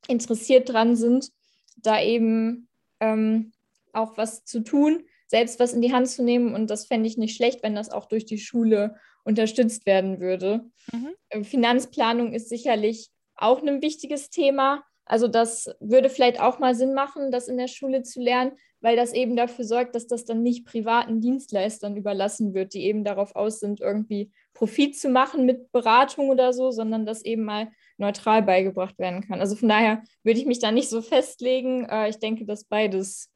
interessiert 0.08 0.70
dran 0.70 0.96
sind, 0.96 1.32
da 1.78 2.02
eben 2.02 2.68
ähm, 3.00 3.52
auch 3.94 4.18
was 4.18 4.46
zu 4.46 4.62
tun, 4.62 5.04
selbst 5.28 5.60
was 5.60 5.74
in 5.74 5.82
die 5.82 5.94
Hand 5.94 6.10
zu 6.10 6.24
nehmen. 6.24 6.54
Und 6.54 6.70
das 6.70 6.86
fände 6.86 7.08
ich 7.08 7.18
nicht 7.18 7.36
schlecht, 7.36 7.64
wenn 7.64 7.76
das 7.76 7.90
auch 7.90 8.06
durch 8.06 8.26
die 8.26 8.40
Schule 8.40 8.96
unterstützt 9.24 9.86
werden 9.86 10.20
würde. 10.20 10.66
Mhm. 10.92 11.44
Finanzplanung 11.44 12.34
ist 12.34 12.50
sicherlich 12.50 13.10
auch 13.36 13.62
ein 13.62 13.82
wichtiges 13.82 14.30
Thema. 14.30 14.84
Also 15.06 15.28
das 15.28 15.70
würde 15.80 16.10
vielleicht 16.10 16.40
auch 16.40 16.60
mal 16.60 16.76
Sinn 16.76 16.94
machen, 16.94 17.32
das 17.32 17.48
in 17.48 17.58
der 17.58 17.68
Schule 17.68 18.04
zu 18.04 18.22
lernen, 18.22 18.54
weil 18.82 18.96
das 18.96 19.14
eben 19.14 19.36
dafür 19.36 19.66
sorgt, 19.66 19.96
dass 19.96 20.08
das 20.08 20.26
dann 20.26 20.42
nicht 20.42 20.66
privaten 20.66 21.22
Dienstleistern 21.22 21.96
überlassen 21.96 22.54
wird, 22.54 22.74
die 22.74 22.84
eben 22.86 23.04
darauf 23.04 23.36
aus 23.36 23.60
sind, 23.60 23.82
irgendwie 23.82 24.32
Profit 24.54 24.98
zu 24.98 25.10
machen 25.10 25.46
mit 25.46 25.72
Beratung 25.72 26.30
oder 26.30 26.54
so, 26.54 26.72
sondern 26.72 27.06
das 27.06 27.24
eben 27.24 27.44
mal 27.44 27.72
neutral 27.98 28.44
beigebracht 28.44 28.98
werden 29.00 29.22
kann. 29.28 29.40
Also 29.42 29.56
von 29.56 29.70
daher 29.70 30.04
würde 30.24 30.40
ich 30.40 30.46
mich 30.46 30.60
da 30.60 30.72
nicht 30.72 30.90
so 30.90 31.02
festlegen. 31.02 31.86
Äh, 31.86 32.10
ich 32.10 32.20
denke, 32.20 32.46
dass 32.46 32.66
beides 32.66 33.30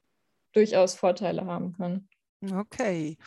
durchaus 0.53 0.95
Vorteile 0.95 1.45
haben 1.45 1.73
kann. 1.73 2.07
Okay. 2.41 3.17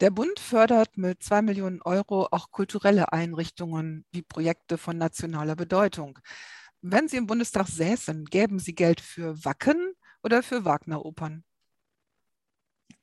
Der 0.00 0.10
Bund 0.10 0.38
fördert 0.38 0.96
mit 0.96 1.22
zwei 1.22 1.42
Millionen 1.42 1.82
Euro 1.82 2.28
auch 2.30 2.50
kulturelle 2.50 3.12
Einrichtungen 3.12 4.04
wie 4.12 4.22
Projekte 4.22 4.78
von 4.78 4.98
nationaler 4.98 5.56
Bedeutung. 5.56 6.18
Wenn 6.80 7.08
Sie 7.08 7.16
im 7.16 7.26
Bundestag 7.26 7.68
säßen, 7.68 8.24
gäben 8.26 8.58
Sie 8.58 8.74
Geld 8.74 9.00
für 9.00 9.44
Wacken 9.44 9.94
oder 10.22 10.42
für 10.42 10.64
Wagner-Opern? 10.64 11.44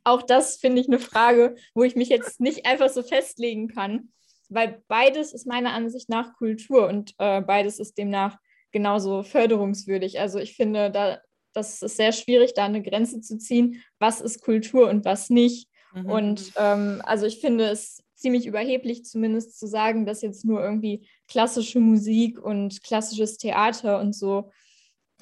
Auch 0.04 0.22
das 0.22 0.58
finde 0.58 0.82
ich 0.82 0.88
eine 0.88 1.00
Frage, 1.00 1.56
wo 1.74 1.84
ich 1.84 1.96
mich 1.96 2.10
jetzt 2.10 2.40
nicht 2.40 2.66
einfach 2.66 2.90
so 2.90 3.04
festlegen 3.04 3.68
kann, 3.68 4.12
weil 4.50 4.84
beides 4.88 5.34
ist 5.34 5.48
meiner 5.48 5.74
Ansicht 5.74 6.10
nach 6.10 6.34
Kultur 6.34 6.88
und 6.88 7.14
äh, 7.18 7.42
beides 7.42 7.80
ist 7.80 7.98
demnach 7.98 8.38
genauso 8.72 9.24
förderungswürdig. 9.24 10.20
Also 10.20 10.40
ich 10.40 10.56
finde, 10.56 10.92
da, 10.92 11.20
das 11.54 11.82
ist 11.82 11.98
sehr 11.98 12.12
schwierig, 12.12 12.54
da 12.54 12.66
eine 12.66 12.84
Grenze 12.84 13.22
zu 13.22 13.38
ziehen, 13.38 13.82
was 14.00 14.22
ist 14.22 14.42
Kultur 14.42 14.90
und 14.90 15.06
was 15.06 15.30
nicht. 15.30 15.70
Mhm. 15.94 16.06
Und 16.06 16.52
ähm, 16.58 17.02
also 17.06 17.26
ich 17.26 17.40
finde 17.40 17.66
es 17.66 18.04
ziemlich 18.16 18.46
überheblich, 18.46 19.06
zumindest 19.06 19.58
zu 19.58 19.68
sagen, 19.68 20.06
dass 20.06 20.22
jetzt 20.22 20.46
nur 20.46 20.62
irgendwie 20.62 21.08
klassische 21.28 21.80
Musik 21.80 22.40
und 22.40 22.84
klassisches 22.84 23.38
Theater 23.38 24.00
und 24.00 24.14
so 24.14 24.52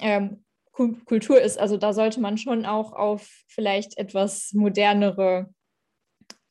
ähm, 0.00 0.44
Kultur 0.72 1.40
ist. 1.40 1.58
Also 1.58 1.76
da 1.76 1.92
sollte 1.92 2.20
man 2.20 2.38
schon 2.38 2.64
auch 2.64 2.92
auf 2.92 3.28
vielleicht 3.48 3.98
etwas 3.98 4.52
modernere 4.52 5.52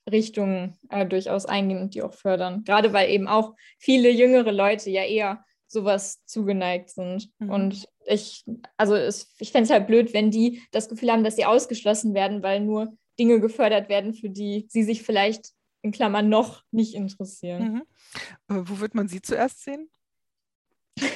Richtungen 0.09 0.77
äh, 0.89 1.05
durchaus 1.05 1.45
eingehen 1.45 1.81
und 1.81 1.93
die 1.93 2.01
auch 2.01 2.13
fördern. 2.13 2.63
Gerade 2.63 2.93
weil 2.93 3.09
eben 3.09 3.27
auch 3.27 3.55
viele 3.77 4.09
jüngere 4.09 4.51
Leute 4.51 4.89
ja 4.89 5.03
eher 5.03 5.43
sowas 5.67 6.23
zugeneigt 6.25 6.89
sind. 6.89 7.29
Mhm. 7.39 7.49
Und 7.49 7.89
ich, 8.05 8.45
also 8.77 8.95
es, 8.95 9.35
ich 9.39 9.51
fände 9.51 9.65
es 9.65 9.69
halt 9.69 9.87
blöd, 9.87 10.13
wenn 10.13 10.31
die 10.31 10.61
das 10.71 10.87
Gefühl 10.87 11.11
haben, 11.11 11.23
dass 11.23 11.35
sie 11.35 11.45
ausgeschlossen 11.45 12.13
werden, 12.13 12.41
weil 12.41 12.61
nur 12.61 12.97
Dinge 13.19 13.39
gefördert 13.39 13.89
werden, 13.89 14.13
für 14.13 14.29
die 14.29 14.65
sie 14.69 14.83
sich 14.83 15.03
vielleicht 15.03 15.51
in 15.81 15.91
Klammern 15.91 16.29
noch 16.29 16.63
nicht 16.71 16.95
interessieren. 16.95 17.85
Mhm. 18.49 18.55
Äh, 18.55 18.61
wo 18.65 18.79
wird 18.79 18.95
man 18.95 19.07
sie 19.07 19.21
zuerst 19.21 19.63
sehen? 19.63 19.89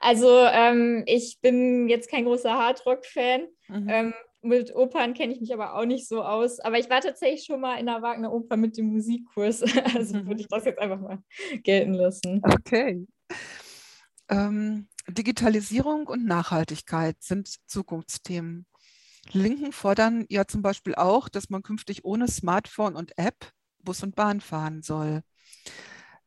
Also 0.00 0.28
ähm, 0.38 1.02
ich 1.06 1.38
bin 1.40 1.88
jetzt 1.88 2.10
kein 2.10 2.26
großer 2.26 2.52
Hardrock-Fan. 2.52 3.46
Mhm. 3.68 3.88
Ähm, 3.88 4.14
mit 4.44 4.74
Opern 4.74 5.14
kenne 5.14 5.32
ich 5.32 5.40
mich 5.40 5.52
aber 5.52 5.74
auch 5.74 5.84
nicht 5.84 6.08
so 6.08 6.22
aus. 6.22 6.60
Aber 6.60 6.78
ich 6.78 6.90
war 6.90 7.00
tatsächlich 7.00 7.44
schon 7.44 7.60
mal 7.60 7.76
in 7.76 7.86
der 7.86 8.02
Wagner 8.02 8.32
Oper 8.32 8.56
mit 8.56 8.76
dem 8.76 8.86
Musikkurs. 8.86 9.62
Also 9.94 10.26
würde 10.26 10.40
ich 10.40 10.48
das 10.48 10.64
jetzt 10.64 10.78
einfach 10.78 11.00
mal 11.00 11.18
gelten 11.62 11.94
lassen. 11.94 12.42
Okay. 12.44 13.06
Ähm, 14.28 14.88
Digitalisierung 15.08 16.06
und 16.06 16.24
Nachhaltigkeit 16.24 17.16
sind 17.20 17.54
Zukunftsthemen. 17.66 18.66
Linken 19.32 19.72
fordern 19.72 20.26
ja 20.28 20.46
zum 20.46 20.62
Beispiel 20.62 20.94
auch, 20.94 21.28
dass 21.28 21.50
man 21.50 21.62
künftig 21.62 22.04
ohne 22.04 22.28
Smartphone 22.28 22.96
und 22.96 23.16
App 23.18 23.52
Bus 23.84 24.02
und 24.02 24.16
Bahn 24.16 24.40
fahren 24.40 24.82
soll. 24.82 25.22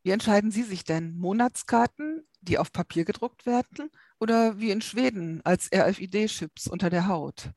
Wie 0.02 0.10
entscheiden 0.10 0.50
Sie 0.50 0.62
sich 0.62 0.84
denn? 0.84 1.16
Monatskarten, 1.18 2.26
die 2.40 2.58
auf 2.58 2.72
Papier 2.72 3.04
gedruckt 3.04 3.46
werden 3.46 3.90
oder 4.20 4.58
wie 4.58 4.70
in 4.70 4.80
Schweden 4.80 5.40
als 5.44 5.68
RFID-Chips 5.72 6.68
unter 6.68 6.88
der 6.88 7.08
Haut? 7.08 7.50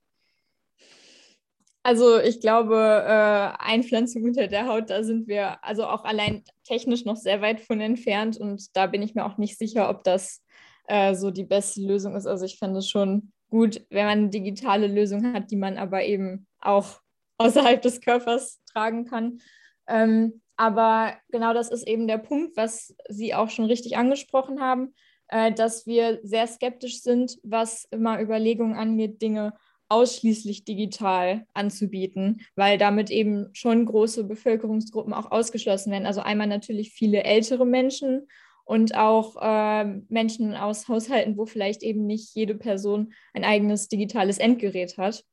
Also 1.84 2.20
ich 2.20 2.40
glaube, 2.42 2.76
äh, 2.76 3.64
Einpflanzung 3.64 4.24
unter 4.24 4.48
der 4.48 4.68
Haut, 4.68 4.90
da 4.90 5.04
sind 5.04 5.28
wir 5.28 5.64
also 5.64 5.86
auch 5.86 6.04
allein 6.04 6.44
technisch 6.64 7.06
noch 7.06 7.16
sehr 7.16 7.42
weit 7.42 7.60
von 7.60 7.82
entfernt 7.82 8.38
und 8.38 8.76
da 8.76 8.86
bin 8.86 9.02
ich 9.02 9.16
mir 9.16 9.26
auch 9.26 9.38
nicht 9.38 9.58
sicher, 9.58 9.90
ob 9.90 10.04
das 10.04 10.44
äh, 10.88 11.16
so 11.16 11.32
die 11.32 11.44
beste 11.44 11.82
Lösung 11.82 12.16
ist. 12.16 12.28
Also 12.28 12.46
ich 12.46 12.60
finde 12.60 12.80
es 12.80 12.90
schon 12.90 13.32
gut, 13.50 13.86
wenn 13.90 14.06
man 14.06 14.20
eine 14.20 14.30
digitale 14.30 14.88
Lösung 14.88 15.34
hat, 15.34 15.50
die 15.50 15.56
man 15.56 15.78
aber 15.78 16.04
eben 16.04 16.48
auch 16.60 17.02
außerhalb 17.40 17.82
des 17.82 18.02
Körpers 18.02 18.62
tragen 18.72 19.06
kann. 19.06 19.40
Ähm, 19.88 20.42
aber 20.58 21.14
genau 21.30 21.54
das 21.54 21.72
ist 21.72 21.88
eben 21.88 22.08
der 22.08 22.20
Punkt, 22.20 22.56
was 22.56 22.96
Sie 23.10 23.34
auch 23.34 23.50
schon 23.50 23.66
richtig 23.66 23.98
angesprochen 23.98 24.62
haben, 24.62 24.94
äh, 25.30 25.52
dass 25.52 25.88
wir 25.88 26.20
sehr 26.22 26.46
skeptisch 26.46 27.02
sind, 27.02 27.40
was 27.42 27.86
immer 27.90 28.22
Überlegungen 28.22 28.76
angeht, 28.76 29.24
Dinge 29.24 29.54
ausschließlich 29.92 30.64
digital 30.64 31.46
anzubieten, 31.54 32.42
weil 32.56 32.78
damit 32.78 33.12
eben 33.12 33.50
schon 33.54 33.86
große 33.86 34.24
Bevölkerungsgruppen 34.24 35.14
auch 35.14 35.32
ausgeschlossen 35.32 35.92
werden. 35.92 36.06
Also 36.06 36.22
einmal 36.22 36.48
natürlich 36.48 36.92
viele 36.92 37.24
ältere 37.24 37.66
Menschen 37.66 38.28
und 38.64 38.96
auch 38.96 39.36
äh, 39.42 39.84
Menschen 40.08 40.56
aus 40.56 40.88
Haushalten, 40.88 41.38
wo 41.38 41.46
vielleicht 41.46 41.84
eben 41.84 42.06
nicht 42.06 42.34
jede 42.36 42.56
Person 42.56 43.14
ein 43.34 43.44
eigenes 43.44 43.90
digitales 43.90 44.38
Endgerät 44.38 44.98
hat. 44.98 45.26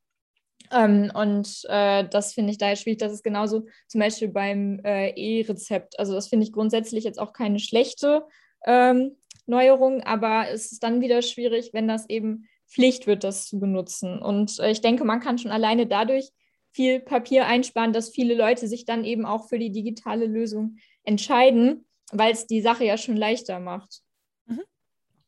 Ähm, 0.72 1.12
und 1.14 1.64
äh, 1.68 2.08
das 2.08 2.34
finde 2.34 2.50
ich 2.50 2.58
daher 2.58 2.76
schwierig. 2.76 2.98
Das 2.98 3.12
ist 3.12 3.22
genauso 3.22 3.66
zum 3.86 4.00
Beispiel 4.00 4.28
beim 4.28 4.80
äh, 4.84 5.10
E-Rezept. 5.10 5.98
Also 6.00 6.14
das 6.14 6.26
finde 6.28 6.44
ich 6.44 6.52
grundsätzlich 6.52 7.04
jetzt 7.04 7.20
auch 7.20 7.32
keine 7.32 7.60
schlechte 7.60 8.24
ähm, 8.66 9.16
Neuerung, 9.46 10.02
aber 10.02 10.50
es 10.50 10.72
ist 10.72 10.82
dann 10.82 11.00
wieder 11.00 11.22
schwierig, 11.22 11.70
wenn 11.72 11.86
das 11.86 12.08
eben 12.10 12.48
Pflicht 12.68 13.06
wird, 13.06 13.24
das 13.24 13.46
zu 13.46 13.58
benutzen. 13.58 14.20
Und 14.20 14.58
äh, 14.58 14.70
ich 14.70 14.80
denke, 14.80 15.04
man 15.04 15.20
kann 15.20 15.38
schon 15.38 15.50
alleine 15.50 15.86
dadurch 15.86 16.30
viel 16.70 17.00
Papier 17.00 17.46
einsparen, 17.46 17.92
dass 17.92 18.10
viele 18.10 18.34
Leute 18.34 18.68
sich 18.68 18.84
dann 18.84 19.04
eben 19.04 19.24
auch 19.24 19.48
für 19.48 19.58
die 19.58 19.72
digitale 19.72 20.26
Lösung 20.26 20.76
entscheiden, 21.02 21.86
weil 22.12 22.32
es 22.32 22.46
die 22.46 22.60
Sache 22.60 22.84
ja 22.84 22.96
schon 22.96 23.16
leichter 23.16 23.58
macht. 23.58 24.02
Mhm. 24.46 24.62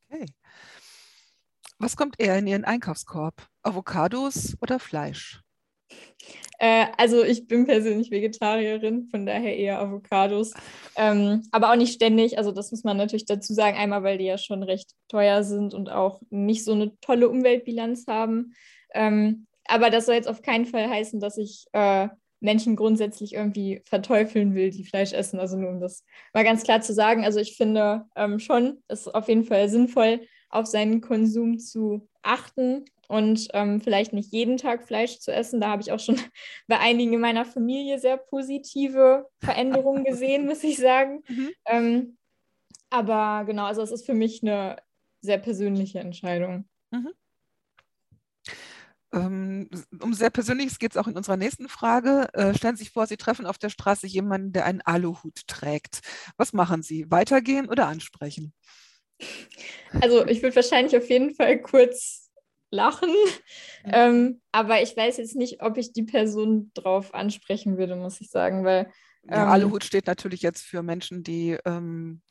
Okay. 0.05 0.27
Was 1.79 1.97
kommt 1.97 2.17
eher 2.19 2.39
in 2.39 2.47
Ihren 2.47 2.65
Einkaufskorb? 2.65 3.49
Avocados 3.63 4.57
oder 4.61 4.79
Fleisch? 4.79 5.43
Äh, 6.59 6.87
also 6.99 7.25
ich 7.25 7.47
bin 7.49 7.67
persönlich 7.67 8.11
Vegetarierin, 8.11 9.09
von 9.11 9.25
daher 9.25 9.57
eher 9.57 9.81
Avocados. 9.81 10.53
Ähm, 10.97 11.43
aber 11.53 11.73
auch 11.73 11.77
nicht 11.77 11.95
ständig. 11.95 12.37
Also 12.39 12.53
das 12.53 12.71
muss 12.71 12.85
man 12.85 12.99
natürlich 12.99 13.25
dazu 13.25 13.55
sagen. 13.55 13.79
Einmal, 13.79 14.03
weil 14.03 14.19
die 14.19 14.27
ja 14.27 14.39
schon 14.39 14.63
recht 14.63 14.93
teuer 15.09 15.43
sind 15.43 15.73
und 15.73 15.91
auch 15.91 16.21
nicht 16.29 16.65
so 16.65 16.73
eine 16.73 16.99
tolle 17.01 17.29
Umweltbilanz 17.31 18.07
haben. 18.07 18.55
Ähm, 18.93 19.47
aber 19.67 19.89
das 19.89 20.07
soll 20.07 20.17
jetzt 20.17 20.29
auf 20.29 20.43
keinen 20.43 20.67
Fall 20.67 20.89
heißen, 20.89 21.19
dass 21.19 21.39
ich 21.39 21.65
äh, 21.73 22.09
Menschen 22.41 22.77
grundsätzlich 22.77 23.35
irgendwie 23.35 23.83
verteufeln 23.87 24.55
will, 24.55 24.71
die 24.71 24.85
Fleisch 24.85 25.13
essen. 25.13 25.41
Also 25.41 25.57
nur 25.57 25.71
um 25.71 25.81
das 25.81 26.05
mal 26.35 26.45
ganz 26.45 26.63
klar 26.63 26.83
zu 26.83 26.93
sagen. 26.93 27.25
Also 27.25 27.41
ich 27.41 27.57
finde 27.57 28.07
ähm, 28.17 28.39
schon, 28.39 28.83
es 28.89 29.07
ist 29.07 29.15
auf 29.15 29.29
jeden 29.29 29.45
Fall 29.45 29.69
sinnvoll, 29.69 30.21
auf 30.51 30.67
seinen 30.67 31.01
Konsum 31.01 31.59
zu 31.59 32.10
achten 32.23 32.85
und 33.09 33.49
ähm, 33.55 33.81
vielleicht 33.81 34.13
nicht 34.13 34.33
jeden 34.33 34.57
Tag 34.57 34.85
Fleisch 34.85 35.19
zu 35.19 35.33
essen. 35.33 35.61
Da 35.61 35.69
habe 35.69 35.83
ich 35.83 35.93
auch 35.93 35.99
schon 35.99 36.17
bei 36.69 36.79
einigen 36.79 37.15
in 37.15 37.21
meiner 37.21 37.45
Familie 37.45 37.99
sehr 37.99 38.17
positive 38.17 39.29
Veränderungen 39.39 40.05
gesehen, 40.05 40.47
muss 40.47 40.65
ich 40.65 40.79
sagen. 40.79 41.23
Mhm. 41.31 41.51
Ähm, 41.67 42.19
aber 42.91 43.45
genau, 43.45 43.67
also 43.67 43.83
es 43.83 43.93
ist 43.93 44.05
für 44.05 44.15
mich 44.15 44.43
eine 44.43 44.77
sehr 45.21 45.39
persönliche 45.39 46.01
Entscheidung. 46.01 46.69
Mhm. 46.91 47.13
Ähm, 49.13 49.69
um 50.01 50.15
sehr 50.15 50.31
Persönliches 50.31 50.79
geht 50.79 50.93
es 50.93 50.97
auch 50.97 51.09
in 51.09 51.17
unserer 51.17 51.37
nächsten 51.37 51.69
Frage. 51.69 52.29
Äh, 52.33 52.55
stellen 52.55 52.77
Sie 52.77 52.85
sich 52.85 52.93
vor, 52.93 53.07
Sie 53.07 53.17
treffen 53.17 53.47
auf 53.47 53.59
der 53.59 53.71
Straße 53.71 54.07
jemanden, 54.07 54.53
der 54.53 54.65
einen 54.67 54.81
Aluhut 54.83 55.47
trägt. 55.47 56.01
Was 56.37 56.53
machen 56.53 56.83
Sie? 56.83 57.11
Weitergehen 57.11 57.69
oder 57.69 57.89
ansprechen? 57.89 58.53
Also 60.01 60.27
ich 60.27 60.43
würde 60.43 60.57
wahrscheinlich 60.57 60.97
auf 60.97 61.09
jeden 61.09 61.35
Fall 61.35 61.61
kurz 61.61 62.31
lachen, 62.71 63.11
ähm, 63.85 64.41
aber 64.53 64.83
ich 64.83 64.97
weiß 64.97 65.17
jetzt 65.17 65.35
nicht, 65.35 65.63
ob 65.63 65.77
ich 65.77 65.93
die 65.93 66.05
Person 66.05 66.71
drauf 66.75 67.13
ansprechen 67.15 67.77
würde, 67.77 67.97
muss 67.97 68.21
ich 68.21 68.31
sagen, 68.31 68.65
weil 68.65 68.93
ja, 69.29 69.45
ähm, 69.45 69.49
Aluhut 69.51 69.85
steht 69.85 70.07
natürlich 70.07 70.43
jetzt 70.43 70.63
für 70.63 70.83
Menschen, 70.83 71.23
die 71.23 71.59
ähm, 71.65 72.23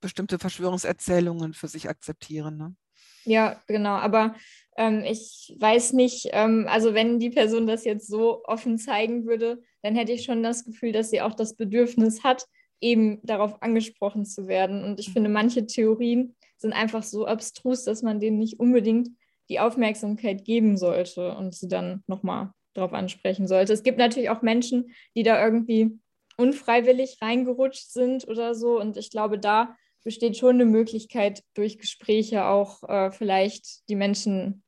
bestimmte 0.00 0.38
Verschwörungserzählungen 0.38 1.54
für 1.54 1.68
sich 1.68 1.88
akzeptieren. 1.88 2.56
Ne? 2.56 2.74
Ja, 3.24 3.62
genau. 3.66 3.94
Aber 3.94 4.34
ähm, 4.76 5.02
ich 5.04 5.54
weiß 5.58 5.92
nicht, 5.92 6.28
ähm, 6.32 6.66
also 6.68 6.94
wenn 6.94 7.18
die 7.18 7.30
Person 7.30 7.66
das 7.66 7.84
jetzt 7.84 8.08
so 8.08 8.44
offen 8.44 8.78
zeigen 8.78 9.26
würde, 9.26 9.62
dann 9.82 9.94
hätte 9.94 10.12
ich 10.12 10.24
schon 10.24 10.42
das 10.42 10.64
Gefühl, 10.64 10.92
dass 10.92 11.10
sie 11.10 11.22
auch 11.22 11.34
das 11.34 11.54
Bedürfnis 11.54 12.24
hat, 12.24 12.46
eben 12.80 13.20
darauf 13.22 13.62
angesprochen 13.62 14.24
zu 14.24 14.46
werden. 14.46 14.84
Und 14.84 15.00
ich 15.00 15.12
finde, 15.12 15.28
mhm. 15.28 15.34
manche 15.34 15.66
Theorien 15.66 16.34
sind 16.56 16.72
einfach 16.72 17.02
so 17.02 17.26
abstrus, 17.26 17.84
dass 17.84 18.02
man 18.02 18.20
denen 18.20 18.38
nicht 18.38 18.60
unbedingt 18.60 19.08
die 19.48 19.60
Aufmerksamkeit 19.60 20.44
geben 20.44 20.76
sollte 20.76 21.36
und 21.36 21.54
sie 21.54 21.68
dann 21.68 22.02
nochmal 22.06 22.52
darauf 22.72 22.92
ansprechen 22.92 23.46
sollte. 23.46 23.72
Es 23.72 23.82
gibt 23.82 23.98
natürlich 23.98 24.30
auch 24.30 24.42
Menschen, 24.42 24.92
die 25.14 25.22
da 25.22 25.42
irgendwie 25.42 25.98
unfreiwillig 26.36 27.18
reingerutscht 27.22 27.90
sind 27.90 28.26
oder 28.26 28.54
so. 28.54 28.80
Und 28.80 28.96
ich 28.96 29.10
glaube, 29.10 29.38
da 29.38 29.76
besteht 30.02 30.36
schon 30.36 30.56
eine 30.56 30.64
Möglichkeit, 30.64 31.42
durch 31.54 31.78
Gespräche 31.78 32.46
auch 32.46 32.82
äh, 32.88 33.12
vielleicht 33.12 33.88
die 33.88 33.94
Menschen 33.94 34.63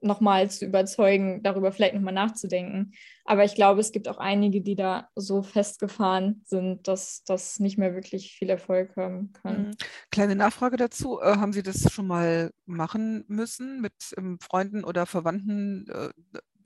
nochmal 0.00 0.50
zu 0.50 0.64
überzeugen, 0.64 1.42
darüber 1.42 1.72
vielleicht 1.72 1.94
nochmal 1.94 2.14
nachzudenken. 2.14 2.92
Aber 3.24 3.44
ich 3.44 3.54
glaube, 3.54 3.80
es 3.80 3.92
gibt 3.92 4.08
auch 4.08 4.18
einige, 4.18 4.60
die 4.60 4.76
da 4.76 5.08
so 5.14 5.42
festgefahren 5.42 6.42
sind, 6.44 6.86
dass 6.88 7.22
das 7.24 7.58
nicht 7.58 7.78
mehr 7.78 7.94
wirklich 7.94 8.32
viel 8.32 8.50
Erfolg 8.50 8.96
haben 8.96 9.32
kann. 9.32 9.68
Mhm. 9.68 9.76
Kleine 10.10 10.36
Nachfrage 10.36 10.76
dazu. 10.76 11.20
Äh, 11.20 11.36
haben 11.36 11.52
Sie 11.52 11.62
das 11.62 11.92
schon 11.92 12.06
mal 12.06 12.50
machen 12.66 13.24
müssen, 13.28 13.80
mit 13.80 13.94
ähm, 14.16 14.38
Freunden 14.40 14.84
oder 14.84 15.06
Verwandten 15.06 15.86
äh, 15.88 16.10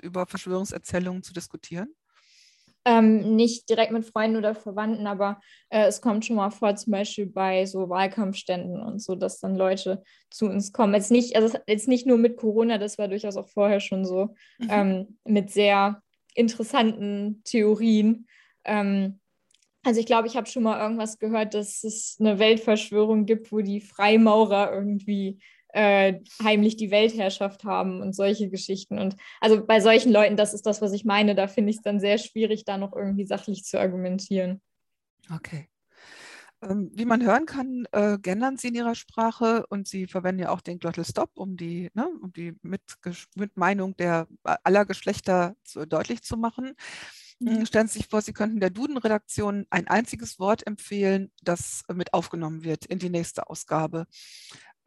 über 0.03 0.27
Verschwörungserzählungen 0.27 1.23
zu 1.23 1.33
diskutieren? 1.33 1.95
Ähm, 2.87 3.37
nicht 3.37 3.69
direkt 3.69 3.93
mit 3.93 4.07
Freunden 4.07 4.39
oder 4.39 4.55
Verwandten, 4.55 5.07
aber 5.07 5.41
äh, 5.69 5.85
es 5.85 6.01
kommt 6.01 6.25
schon 6.25 6.37
mal 6.37 6.51
vor, 6.51 6.75
zum 6.77 6.93
Beispiel 6.93 7.27
bei 7.27 7.67
so 7.67 7.91
Wahlkampfständen 7.91 8.81
und 8.81 9.03
so, 9.03 9.15
dass 9.15 9.39
dann 9.39 9.55
Leute 9.55 10.03
zu 10.31 10.47
uns 10.47 10.73
kommen. 10.73 10.95
Jetzt 10.95 11.11
nicht, 11.11 11.37
also 11.37 11.59
jetzt 11.67 11.89
nicht 11.89 12.07
nur 12.07 12.17
mit 12.17 12.39
Corona, 12.39 12.79
das 12.79 12.97
war 12.97 13.09
durchaus 13.09 13.37
auch 13.37 13.49
vorher 13.49 13.81
schon 13.81 14.07
so, 14.07 14.35
mhm. 14.59 14.69
ähm, 14.71 15.19
mit 15.25 15.51
sehr 15.51 16.03
interessanten 16.35 17.43
Theorien. 17.45 18.27
Ähm, 18.65 19.21
also 19.83 20.01
ich 20.01 20.07
glaube, 20.07 20.29
ich 20.29 20.37
habe 20.37 20.47
schon 20.47 20.63
mal 20.63 20.81
irgendwas 20.81 21.19
gehört, 21.19 21.55
dass 21.55 21.85
es 21.85 22.17
eine 22.21 22.39
Weltverschwörung 22.39 23.25
gibt, 23.25 23.51
wo 23.51 23.61
die 23.61 23.81
Freimaurer 23.81 24.73
irgendwie 24.73 25.39
äh, 25.73 26.21
heimlich 26.43 26.77
die 26.77 26.91
Weltherrschaft 26.91 27.65
haben 27.65 28.01
und 28.01 28.15
solche 28.15 28.49
Geschichten. 28.49 28.99
Und 28.99 29.17
also 29.41 29.65
bei 29.65 29.81
solchen 29.81 30.13
Leuten, 30.13 30.37
das 30.37 30.55
ist 30.55 30.67
das, 30.67 30.83
was 30.83 30.93
ich 30.93 31.05
meine, 31.05 31.35
da 31.35 31.47
finde 31.47 31.71
ich 31.71 31.77
es 31.77 31.83
dann 31.83 32.01
sehr 32.01 32.19
schwierig, 32.19 32.65
da 32.65 32.79
noch 32.79 32.95
irgendwie 32.95 33.25
sachlich 33.25 33.65
zu 33.65 33.79
argumentieren. 33.79 34.61
Okay. 35.35 35.69
Ähm, 36.63 36.91
wie 36.95 37.07
man 37.07 37.25
hören 37.25 37.47
kann, 37.47 37.87
äh, 37.93 38.19
gendern 38.19 38.59
Sie 38.59 38.69
in 38.69 38.75
Ihrer 38.75 38.95
Sprache 38.95 39.65
und 39.69 39.89
Sie 39.89 40.07
verwenden 40.07 40.43
ja 40.43 40.51
auch 40.51 40.61
den 40.61 40.79
Glottal 40.79 41.07
Stop, 41.07 41.31
um 41.35 41.57
die, 41.57 41.91
ne, 41.95 42.07
um 42.21 42.33
die 42.35 42.55
Mitmeinung 43.35 43.97
der 43.97 44.29
äh, 44.45 44.57
aller 44.63 44.85
Geschlechter 44.85 45.57
zu, 45.65 45.87
deutlich 45.87 46.23
zu 46.23 46.37
machen. 46.37 46.75
Mhm. 47.39 47.65
Stellen 47.65 47.89
Sie 47.89 48.01
sich 48.01 48.09
vor, 48.09 48.21
Sie 48.21 48.35
könnten 48.35 48.61
der 48.61 48.69
Duden-Redaktion 48.69 49.67
ein 49.71 49.89
einziges 49.89 50.39
Wort 50.39 50.67
empfehlen, 50.67 51.33
das 51.43 51.83
mit 51.91 52.13
aufgenommen 52.13 52.63
wird 52.63 52.85
in 52.85 52.99
die 52.99 53.09
nächste 53.09 53.49
Ausgabe. 53.49 54.07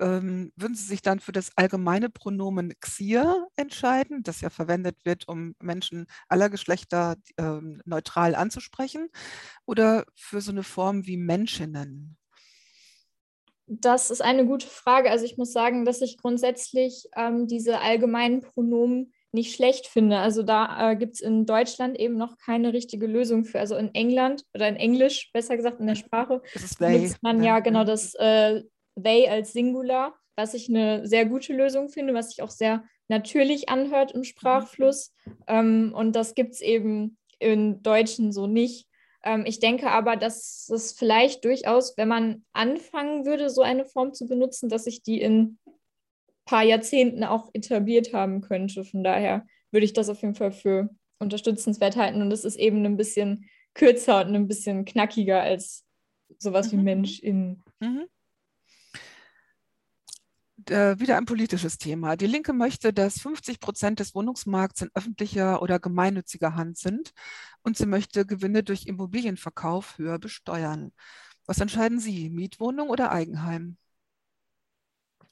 Ähm, 0.04 0.52
würden 0.58 0.76
Sie 0.76 0.84
sich 0.84 1.02
dann 1.02 1.22
für 1.22 1.32
das 1.32 1.52
allgemeine 1.56 2.10
Pronomen 2.10 2.74
Xier 2.82 3.48
entscheiden, 3.56 4.22
das 4.22 4.42
ja 4.42 4.50
verwendet 4.50 4.98
wird, 5.06 5.30
um 5.30 5.56
Menschen 5.62 6.08
aller 6.28 6.50
Geschlechter 6.50 7.16
ähm, 7.38 7.82
neutral 7.86 8.36
anzusprechen, 8.36 9.08
oder 9.66 10.04
für 10.14 10.42
so 10.42 10.52
eine 10.52 10.64
Form 10.64 11.08
wie 11.08 11.16
Menschinnen? 11.16 12.18
Das 13.66 14.12
ist 14.12 14.22
eine 14.22 14.46
gute 14.46 14.68
Frage. 14.68 15.10
Also 15.10 15.24
ich 15.24 15.38
muss 15.38 15.54
sagen, 15.54 15.86
dass 15.86 16.02
ich 16.02 16.18
grundsätzlich 16.18 17.08
ähm, 17.16 17.48
diese 17.48 17.80
allgemeinen 17.80 18.42
Pronomen 18.42 19.14
nicht 19.32 19.56
schlecht 19.56 19.88
finde. 19.88 20.18
Also 20.18 20.44
da 20.44 20.92
äh, 20.92 20.96
gibt 20.98 21.16
es 21.16 21.22
in 21.22 21.46
Deutschland 21.46 21.98
eben 21.98 22.18
noch 22.18 22.38
keine 22.38 22.74
richtige 22.74 23.08
Lösung 23.08 23.46
für. 23.46 23.60
Also 23.60 23.78
in 23.78 23.96
England 23.96 24.44
oder 24.54 24.68
in 24.68 24.76
Englisch, 24.76 25.32
besser 25.32 25.56
gesagt 25.56 25.80
in 25.80 25.88
der 25.88 25.96
Sprache, 25.96 26.42
nutzt 26.80 27.24
man 27.24 27.42
ja 27.42 27.62
genau 27.62 27.86
das 27.86 28.14
äh, 28.16 28.64
they 29.02 29.28
als 29.28 29.54
Singular, 29.54 30.14
was 30.36 30.54
ich 30.54 30.70
eine 30.70 31.08
sehr 31.08 31.26
gute 31.26 31.54
Lösung 31.54 31.90
finde, 31.90 32.14
was 32.14 32.30
sich 32.30 32.42
auch 32.42 32.50
sehr 32.50 32.84
natürlich 33.08 33.70
anhört 33.70 34.14
im 34.14 34.24
Sprachfluss. 34.24 35.14
Ähm, 35.48 35.94
und 35.96 36.16
das 36.16 36.36
gibt 36.36 36.54
es 36.54 36.62
eben 36.62 37.18
im 37.40 37.84
Deutschen 37.84 38.32
so 38.32 38.48
nicht. 38.48 38.88
Ähm, 39.24 39.46
ich 39.46 39.60
denke 39.60 39.92
aber, 39.92 40.16
dass 40.16 40.70
es 40.70 40.94
vielleicht 40.94 41.46
durchaus, 41.46 41.98
wenn 41.98 42.08
man 42.08 42.46
anfangen 42.54 43.26
würde, 43.26 43.50
so 43.50 43.62
eine 43.62 43.86
Form 43.86 44.14
zu 44.14 44.28
benutzen, 44.28 44.70
dass 44.70 44.86
sich 44.86 45.04
die 45.04 45.22
in 45.22 45.60
paar 46.46 46.64
Jahrzehnten 46.64 47.24
auch 47.24 47.50
etabliert 47.54 48.14
haben 48.14 48.42
könnte. 48.42 48.84
Von 48.84 49.04
daher 49.04 49.46
würde 49.72 49.86
ich 49.86 49.94
das 49.94 50.10
auf 50.10 50.22
jeden 50.22 50.36
Fall 50.36 50.52
für 50.52 50.90
unterstützenswert 51.20 51.96
halten. 51.96 52.22
Und 52.22 52.32
es 52.32 52.44
ist 52.44 52.58
eben 52.58 52.86
ein 52.86 52.98
bisschen 52.98 53.50
kürzer 53.74 54.26
und 54.26 54.36
ein 54.36 54.48
bisschen 54.48 54.86
knackiger 54.86 55.42
als 55.42 55.86
sowas 56.38 56.72
mhm. 56.72 56.78
wie 56.78 56.84
Mensch 56.84 57.20
in. 57.20 57.64
Mhm. 57.80 58.06
Äh, 60.70 61.00
wieder 61.00 61.18
ein 61.18 61.26
politisches 61.26 61.78
Thema. 61.78 62.16
Die 62.16 62.28
Linke 62.28 62.54
möchte, 62.54 62.94
dass 62.94 63.20
50 63.20 63.60
Prozent 63.60 64.00
des 64.00 64.16
Wohnungsmarkts 64.16 64.82
in 64.82 64.90
öffentlicher 64.94 65.62
oder 65.62 65.80
gemeinnütziger 65.80 66.56
Hand 66.56 66.78
sind 66.78 67.12
und 67.64 67.78
sie 67.78 67.86
möchte 67.86 68.26
Gewinne 68.26 68.64
durch 68.64 68.86
Immobilienverkauf 68.86 69.98
höher 69.98 70.20
besteuern. 70.20 70.92
Was 71.46 71.60
entscheiden 71.60 72.00
Sie, 72.00 72.30
Mietwohnung 72.30 72.90
oder 72.90 73.12
Eigenheim? 73.12 73.78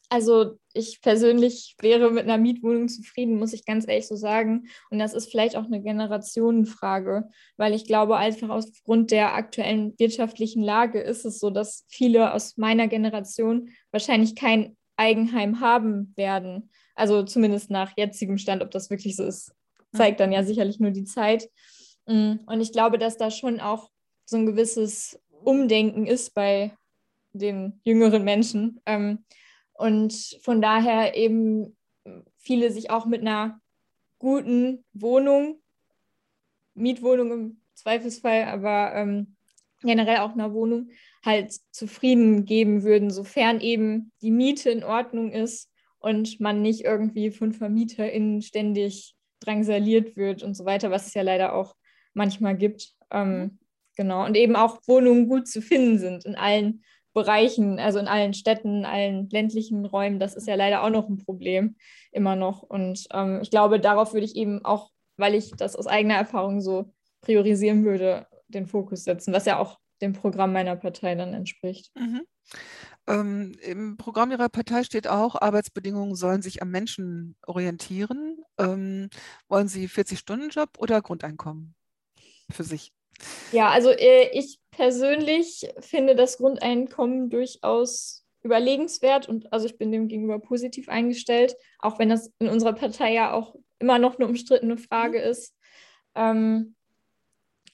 Also 0.10 0.60
ich 0.74 1.00
persönlich 1.02 1.78
wäre 1.80 2.12
mit 2.12 2.24
einer 2.24 2.38
Mietwohnung 2.38 2.90
zufrieden, 2.90 3.40
muss 3.40 3.54
ich 3.54 3.64
ganz 3.66 3.88
ehrlich 3.88 4.08
so 4.08 4.18
sagen. 4.18 4.68
Und 4.90 5.00
das 5.00 5.14
ist 5.14 5.32
vielleicht 5.32 5.56
auch 5.56 5.64
eine 5.64 5.82
Generationenfrage, 5.82 7.30
weil 7.56 7.74
ich 7.74 7.86
glaube, 7.86 8.18
einfach 8.18 8.50
aufgrund 8.50 9.12
der 9.12 9.36
aktuellen 9.36 9.98
wirtschaftlichen 9.98 10.64
Lage 10.64 11.00
ist 11.00 11.24
es 11.24 11.40
so, 11.40 11.50
dass 11.50 11.86
viele 11.88 12.34
aus 12.34 12.58
meiner 12.58 12.90
Generation 12.90 13.70
wahrscheinlich 13.92 14.36
kein 14.36 14.76
Eigenheim 15.01 15.60
haben 15.60 16.13
werden. 16.15 16.70
Also 16.93 17.24
zumindest 17.24 17.72
nach 17.72 17.93
jetzigem 17.98 18.38
Stand, 18.38 18.62
ob 18.62 18.70
das 18.70 18.91
wirklich 18.91 19.15
so 19.15 19.24
ist, 19.24 19.51
zeigt 19.96 20.20
dann 20.20 20.31
ja 20.31 20.43
sicherlich 20.43 20.79
nur 20.79 20.91
die 20.91 21.05
Zeit. 21.05 21.50
Mm, 22.05 22.34
und 22.46 22.62
ich 22.62 22.72
glaube, 22.72 23.00
dass 23.00 23.17
da 23.17 23.31
schon 23.31 23.60
auch 23.60 23.89
so 24.25 24.38
ein 24.38 24.46
gewisses 24.46 25.20
Umdenken 25.43 26.05
ist 26.05 26.36
bei 26.36 26.74
den 27.34 27.81
jüngeren 27.84 28.24
Menschen. 28.24 28.79
Ähm, 28.86 29.25
und 29.74 30.38
von 30.43 30.62
daher 30.62 31.15
eben 31.15 31.75
viele 32.38 32.72
sich 32.72 32.91
auch 32.91 33.08
mit 33.08 33.22
einer 33.22 33.60
guten 34.20 34.86
Wohnung, 34.93 35.60
Mietwohnung 36.76 37.32
im 37.32 37.62
Zweifelsfall, 37.73 38.43
aber 38.43 38.93
ähm, 38.93 39.36
generell 39.82 40.17
auch 40.17 40.34
einer 40.34 40.54
Wohnung 40.54 40.89
halt 41.24 41.54
zufrieden 41.72 42.46
geben 42.46 42.84
würden, 42.84 43.12
sofern 43.12 43.62
eben 43.62 44.12
die 44.22 44.32
Miete 44.32 44.70
in 44.70 44.84
Ordnung 44.84 45.32
ist 45.32 45.70
und 46.00 46.39
man 46.39 46.62
nicht 46.62 46.84
irgendwie 46.84 47.32
von 47.32 47.52
VermieterInnen 47.52 48.41
ständig 48.41 49.15
drangsaliert 49.39 50.15
wird 50.15 50.44
und 50.44 50.56
so 50.56 50.65
weiter, 50.65 50.91
was 50.91 51.08
es 51.08 51.13
ja 51.13 51.22
leider 51.22 51.54
auch 51.54 51.76
manchmal 52.13 52.58
gibt. 52.58 52.94
Ähm, 53.12 53.39
mhm. 53.39 53.60
genau. 53.96 54.26
Und 54.26 54.36
eben 54.36 54.56
auch 54.56 54.80
Wohnungen 54.88 55.28
gut 55.28 55.48
zu 55.48 55.62
finden 55.62 56.00
sind 56.00 56.26
in 56.26 56.36
allen 56.36 56.84
Bereichen, 57.13 57.78
also 57.78 58.00
in 58.00 58.08
allen 58.08 58.34
Städten, 58.34 58.80
in 58.80 58.86
allen 58.86 59.30
ländlichen 59.30 59.86
Räumen, 59.86 60.20
das 60.20 60.36
ist 60.36 60.48
ja 60.48 60.56
leider 60.56 60.84
auch 60.84 60.89
noch 60.89 61.10
ein 61.10 61.17
Problem, 61.17 61.76
immer 62.12 62.36
noch. 62.36 62.63
Und 62.63 63.06
ähm, 63.13 63.39
ich 63.41 63.52
glaube, 63.52 63.80
darauf 63.80 64.13
würde 64.13 64.26
ich 64.26 64.36
eben 64.36 64.63
auch, 64.63 64.91
weil 65.17 65.36
ich 65.36 65.52
das 65.52 65.76
aus 65.76 65.88
eigener 65.88 66.15
Erfahrung 66.15 66.62
so 66.62 66.94
priorisieren 67.20 67.84
würde, 67.84 68.28
den 68.54 68.68
Fokus 68.68 69.04
setzen, 69.04 69.34
was 69.34 69.46
ja 69.46 69.58
auch 69.58 69.80
dem 70.02 70.14
Programm 70.14 70.54
meiner 70.54 70.76
Partei 70.76 71.16
dann 71.16 71.34
entspricht. 71.34 71.92
Mhm. 71.96 72.22
Ähm, 73.08 73.56
Im 73.62 73.98
Programm 73.98 74.32
Ihrer 74.32 74.50
Partei 74.50 74.84
steht 74.84 75.08
auch, 75.08 75.36
Arbeitsbedingungen 75.36 76.16
sollen 76.16 76.42
sich 76.42 76.62
am 76.62 76.70
Menschen 76.72 77.36
orientieren. 77.46 78.44
Ähm, 78.58 79.10
wollen 79.48 79.68
Sie 79.68 79.88
40-Stunden-Job 79.88 80.70
oder 80.78 81.02
Grundeinkommen 81.02 81.76
für 82.52 82.64
sich? 82.64 82.92
Ja, 83.52 83.70
also 83.70 83.90
äh, 83.90 84.30
ich 84.34 84.60
persönlich 84.72 85.68
finde 85.80 86.16
das 86.16 86.38
Grundeinkommen 86.38 87.30
durchaus 87.30 88.26
überlegenswert 88.44 89.30
und 89.30 89.52
also 89.54 89.68
ich 89.68 89.78
bin 89.78 89.92
dem 89.92 90.08
gegenüber 90.08 90.40
positiv 90.40 90.90
eingestellt, 90.90 91.56
auch 91.80 92.00
wenn 92.00 92.10
das 92.10 92.32
in 92.40 92.50
unserer 92.50 92.74
Partei 92.74 93.14
ja 93.14 93.34
auch 93.34 93.56
immer 93.78 94.00
noch 94.00 94.18
eine 94.18 94.28
umstrittene 94.28 94.78
Frage 94.78 95.20
mhm. 95.20 95.26
ist. 95.26 95.56
Ähm, 96.16 96.76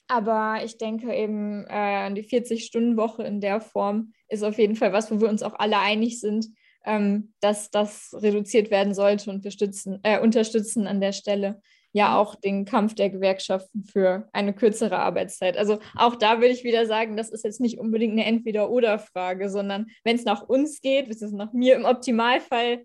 aber 0.08 0.60
ich 0.64 0.78
denke 0.78 1.14
eben, 1.14 1.64
äh, 1.68 2.12
die 2.14 2.24
40-Stunden-Woche 2.24 3.22
in 3.22 3.40
der 3.40 3.60
Form 3.60 4.12
ist 4.28 4.42
auf 4.42 4.58
jeden 4.58 4.76
Fall 4.76 4.92
was, 4.92 5.10
wo 5.10 5.20
wir 5.20 5.28
uns 5.28 5.42
auch 5.42 5.54
alle 5.58 5.78
einig 5.78 6.20
sind, 6.20 6.46
ähm, 6.84 7.34
dass 7.40 7.70
das 7.70 8.14
reduziert 8.14 8.70
werden 8.70 8.94
sollte 8.94 9.30
und 9.30 9.44
wir 9.44 9.50
stützen, 9.50 10.00
äh, 10.02 10.18
unterstützen 10.20 10.86
an 10.86 11.00
der 11.00 11.12
Stelle 11.12 11.60
ja 11.92 12.18
auch 12.18 12.34
den 12.34 12.64
Kampf 12.64 12.94
der 12.94 13.10
Gewerkschaften 13.10 13.84
für 13.84 14.28
eine 14.32 14.54
kürzere 14.54 14.98
Arbeitszeit. 14.98 15.56
Also 15.56 15.78
auch 15.94 16.16
da 16.16 16.40
würde 16.40 16.52
ich 16.52 16.64
wieder 16.64 16.86
sagen, 16.86 17.16
das 17.16 17.30
ist 17.30 17.44
jetzt 17.44 17.60
nicht 17.60 17.78
unbedingt 17.78 18.12
eine 18.12 18.24
Entweder-Oder-Frage, 18.24 19.48
sondern 19.50 19.86
wenn 20.04 20.16
es 20.16 20.24
nach 20.24 20.42
uns 20.42 20.80
geht, 20.80 21.08
ist 21.08 21.22
es 21.22 21.32
nach 21.32 21.52
mir 21.52 21.76
im 21.76 21.84
Optimalfall 21.84 22.84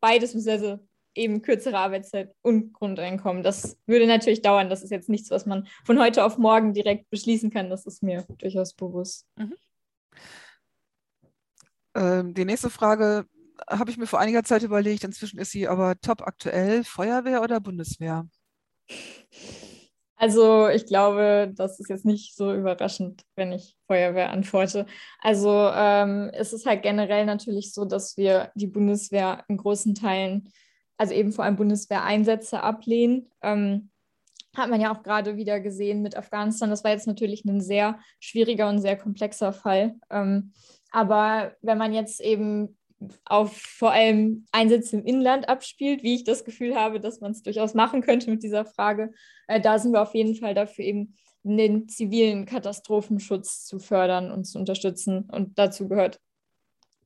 beides, 0.00 0.32
beziehungsweise 0.32 0.80
eben 1.14 1.42
kürzere 1.42 1.78
Arbeitszeit 1.78 2.34
und 2.42 2.72
Grundeinkommen. 2.72 3.42
Das 3.42 3.78
würde 3.86 4.06
natürlich 4.06 4.42
dauern. 4.42 4.70
Das 4.70 4.82
ist 4.82 4.90
jetzt 4.90 5.08
nichts, 5.08 5.30
was 5.30 5.46
man 5.46 5.66
von 5.84 5.98
heute 5.98 6.24
auf 6.24 6.38
morgen 6.38 6.72
direkt 6.72 7.10
beschließen 7.10 7.50
kann. 7.50 7.70
Das 7.70 7.86
ist 7.86 8.02
mir 8.02 8.24
durchaus 8.38 8.74
bewusst. 8.74 9.26
Mhm. 9.36 9.54
Ähm, 11.94 12.34
die 12.34 12.44
nächste 12.44 12.70
Frage 12.70 13.26
habe 13.68 13.90
ich 13.90 13.98
mir 13.98 14.06
vor 14.06 14.20
einiger 14.20 14.44
Zeit 14.44 14.62
überlegt, 14.62 15.04
inzwischen 15.04 15.38
ist 15.38 15.50
sie 15.50 15.68
aber 15.68 16.00
top 16.00 16.22
aktuell, 16.22 16.84
Feuerwehr 16.84 17.42
oder 17.42 17.60
Bundeswehr? 17.60 18.26
Also 20.16 20.68
ich 20.68 20.84
glaube, 20.84 21.50
das 21.56 21.80
ist 21.80 21.88
jetzt 21.88 22.04
nicht 22.04 22.36
so 22.36 22.52
überraschend, 22.52 23.22
wenn 23.36 23.52
ich 23.52 23.78
Feuerwehr 23.86 24.30
antworte. 24.30 24.84
Also 25.20 25.50
ähm, 25.50 26.30
es 26.34 26.52
ist 26.52 26.66
halt 26.66 26.82
generell 26.82 27.24
natürlich 27.24 27.72
so, 27.72 27.86
dass 27.86 28.18
wir 28.18 28.52
die 28.54 28.66
Bundeswehr 28.66 29.44
in 29.48 29.56
großen 29.56 29.94
Teilen, 29.94 30.52
also 31.00 31.14
eben 31.14 31.32
vor 31.32 31.46
allem 31.46 31.56
Bundeswehreinsätze 31.56 32.62
ablehnen. 32.62 33.30
Ähm, 33.40 33.88
hat 34.54 34.68
man 34.68 34.82
ja 34.82 34.94
auch 34.94 35.02
gerade 35.02 35.38
wieder 35.38 35.58
gesehen 35.58 36.02
mit 36.02 36.14
Afghanistan. 36.14 36.68
Das 36.68 36.84
war 36.84 36.90
jetzt 36.90 37.06
natürlich 37.06 37.42
ein 37.46 37.62
sehr 37.62 37.98
schwieriger 38.18 38.68
und 38.68 38.80
sehr 38.80 38.98
komplexer 38.98 39.54
Fall. 39.54 39.94
Ähm, 40.10 40.52
aber 40.90 41.56
wenn 41.62 41.78
man 41.78 41.94
jetzt 41.94 42.20
eben 42.20 42.76
auf 43.24 43.56
vor 43.56 43.92
allem 43.92 44.44
Einsätze 44.52 44.98
im 44.98 45.06
Inland 45.06 45.48
abspielt, 45.48 46.02
wie 46.02 46.16
ich 46.16 46.24
das 46.24 46.44
Gefühl 46.44 46.74
habe, 46.76 47.00
dass 47.00 47.22
man 47.22 47.30
es 47.30 47.42
durchaus 47.42 47.72
machen 47.72 48.02
könnte 48.02 48.30
mit 48.30 48.42
dieser 48.42 48.66
Frage. 48.66 49.12
Äh, 49.46 49.58
da 49.58 49.78
sind 49.78 49.92
wir 49.92 50.02
auf 50.02 50.14
jeden 50.14 50.34
Fall 50.34 50.52
dafür, 50.52 50.84
eben 50.84 51.16
den 51.42 51.88
zivilen 51.88 52.44
Katastrophenschutz 52.44 53.64
zu 53.64 53.78
fördern 53.78 54.30
und 54.30 54.44
zu 54.44 54.58
unterstützen. 54.58 55.30
Und 55.32 55.58
dazu 55.58 55.88
gehört 55.88 56.20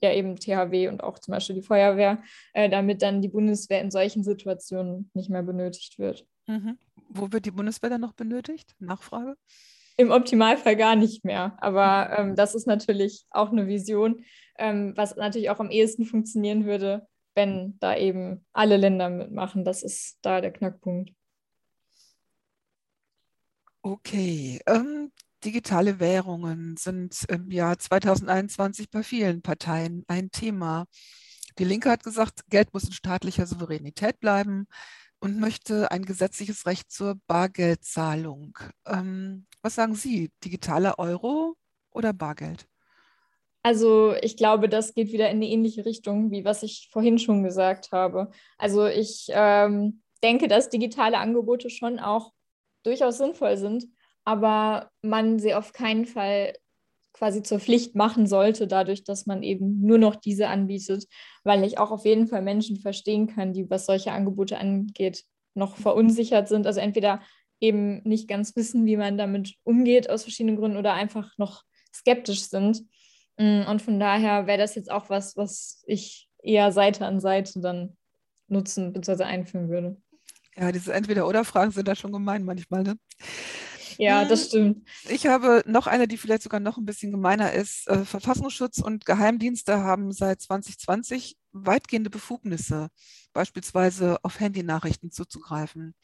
ja 0.02 0.12
eben 0.12 0.36
THW 0.36 0.88
und 0.88 1.02
auch 1.02 1.18
zum 1.18 1.32
Beispiel 1.32 1.56
die 1.56 1.62
Feuerwehr, 1.62 2.22
äh, 2.52 2.68
damit 2.68 3.02
dann 3.02 3.22
die 3.22 3.28
Bundeswehr 3.28 3.80
in 3.80 3.90
solchen 3.90 4.24
Situationen 4.24 5.10
nicht 5.14 5.30
mehr 5.30 5.42
benötigt 5.42 5.98
wird. 5.98 6.26
Mhm. 6.46 6.78
Wo 7.08 7.32
wird 7.32 7.46
die 7.46 7.50
Bundeswehr 7.50 7.90
dann 7.90 8.00
noch 8.00 8.12
benötigt? 8.12 8.74
Nachfrage? 8.78 9.36
Im 9.96 10.10
Optimalfall 10.10 10.76
gar 10.76 10.96
nicht 10.96 11.24
mehr. 11.24 11.56
Aber 11.60 12.18
ähm, 12.18 12.34
das 12.34 12.54
ist 12.54 12.66
natürlich 12.66 13.24
auch 13.30 13.52
eine 13.52 13.66
Vision, 13.66 14.24
ähm, 14.58 14.92
was 14.96 15.16
natürlich 15.16 15.50
auch 15.50 15.60
am 15.60 15.70
ehesten 15.70 16.04
funktionieren 16.04 16.64
würde, 16.64 17.06
wenn 17.34 17.78
da 17.78 17.96
eben 17.96 18.44
alle 18.52 18.76
Länder 18.76 19.08
mitmachen. 19.08 19.64
Das 19.64 19.82
ist 19.82 20.18
da 20.22 20.40
der 20.40 20.52
Knackpunkt. 20.52 21.12
Okay. 23.82 24.60
Ähm, 24.66 25.12
digitale 25.44 26.00
Währungen 26.00 26.76
sind 26.76 27.24
im 27.28 27.50
Jahr 27.50 27.78
2021 27.78 28.90
bei 28.90 29.02
vielen 29.02 29.42
Parteien 29.42 30.04
ein 30.08 30.30
Thema. 30.30 30.86
Die 31.58 31.64
Linke 31.64 31.90
hat 31.90 32.02
gesagt, 32.02 32.40
Geld 32.48 32.72
muss 32.72 32.84
in 32.84 32.92
staatlicher 32.92 33.46
Souveränität 33.46 34.18
bleiben 34.20 34.66
und 35.20 35.38
möchte 35.38 35.90
ein 35.90 36.04
gesetzliches 36.04 36.66
Recht 36.66 36.90
zur 36.90 37.16
Bargeldzahlung. 37.26 38.58
Ähm, 38.86 39.46
was 39.62 39.74
sagen 39.74 39.94
Sie, 39.94 40.30
digitaler 40.42 40.98
Euro 40.98 41.56
oder 41.90 42.12
Bargeld? 42.12 42.66
Also 43.62 44.14
ich 44.20 44.36
glaube, 44.36 44.68
das 44.68 44.92
geht 44.94 45.12
wieder 45.12 45.30
in 45.30 45.36
eine 45.36 45.48
ähnliche 45.48 45.86
Richtung, 45.86 46.30
wie 46.30 46.44
was 46.44 46.62
ich 46.62 46.88
vorhin 46.92 47.18
schon 47.18 47.42
gesagt 47.42 47.92
habe. 47.92 48.30
Also 48.58 48.86
ich 48.86 49.28
ähm, 49.30 50.02
denke, 50.22 50.48
dass 50.48 50.68
digitale 50.68 51.18
Angebote 51.18 51.70
schon 51.70 51.98
auch 51.98 52.32
durchaus 52.82 53.16
sinnvoll 53.16 53.56
sind, 53.56 53.86
aber 54.24 54.90
man 55.02 55.38
sie 55.38 55.54
auf 55.54 55.72
keinen 55.72 56.06
Fall 56.06 56.54
quasi 57.12 57.42
zur 57.42 57.60
Pflicht 57.60 57.94
machen 57.94 58.26
sollte, 58.26 58.66
dadurch, 58.66 59.04
dass 59.04 59.26
man 59.26 59.42
eben 59.42 59.80
nur 59.80 59.98
noch 59.98 60.16
diese 60.16 60.48
anbietet, 60.48 61.06
weil 61.44 61.64
ich 61.64 61.78
auch 61.78 61.92
auf 61.92 62.04
jeden 62.04 62.26
Fall 62.26 62.42
Menschen 62.42 62.78
verstehen 62.78 63.28
kann, 63.28 63.52
die, 63.52 63.70
was 63.70 63.86
solche 63.86 64.12
Angebote 64.12 64.58
angeht, 64.58 65.24
noch 65.54 65.76
verunsichert 65.76 66.48
sind. 66.48 66.66
Also 66.66 66.80
entweder 66.80 67.20
eben 67.60 68.02
nicht 68.02 68.28
ganz 68.28 68.56
wissen, 68.56 68.84
wie 68.84 68.96
man 68.96 69.16
damit 69.16 69.54
umgeht 69.62 70.10
aus 70.10 70.24
verschiedenen 70.24 70.56
Gründen 70.56 70.76
oder 70.76 70.94
einfach 70.94 71.30
noch 71.38 71.62
skeptisch 71.94 72.48
sind. 72.48 72.82
Mm, 73.38 73.62
und 73.68 73.80
von 73.80 74.00
daher 74.00 74.48
wäre 74.48 74.58
das 74.58 74.74
jetzt 74.74 74.90
auch 74.90 75.08
was, 75.08 75.36
was 75.36 75.84
ich 75.86 76.28
eher 76.42 76.72
Seite 76.72 77.06
an 77.06 77.20
Seite 77.20 77.60
dann 77.60 77.96
nutzen 78.48 78.92
bzw. 78.92 79.22
einführen 79.22 79.68
würde. 79.68 79.96
Ja, 80.56 80.72
diese 80.72 80.92
Entweder-Oder-Fragen 80.92 81.70
sind 81.70 81.88
da 81.88 81.94
schon 81.94 82.12
gemein 82.12 82.44
manchmal, 82.44 82.82
ne? 82.82 82.96
Ja, 83.98 84.24
das 84.24 84.42
hm, 84.42 84.48
stimmt. 84.48 84.88
Ich 85.08 85.26
habe 85.26 85.62
noch 85.66 85.86
eine, 85.86 86.08
die 86.08 86.16
vielleicht 86.16 86.42
sogar 86.42 86.60
noch 86.60 86.78
ein 86.78 86.84
bisschen 86.84 87.10
gemeiner 87.10 87.52
ist. 87.52 87.88
Äh, 87.88 88.04
Verfassungsschutz 88.04 88.78
und 88.78 89.04
Geheimdienste 89.04 89.82
haben 89.82 90.12
seit 90.12 90.40
2020 90.40 91.36
weitgehende 91.52 92.10
Befugnisse, 92.10 92.88
beispielsweise 93.32 94.18
auf 94.22 94.40
Handynachrichten 94.40 95.10
zuzugreifen. 95.10 95.94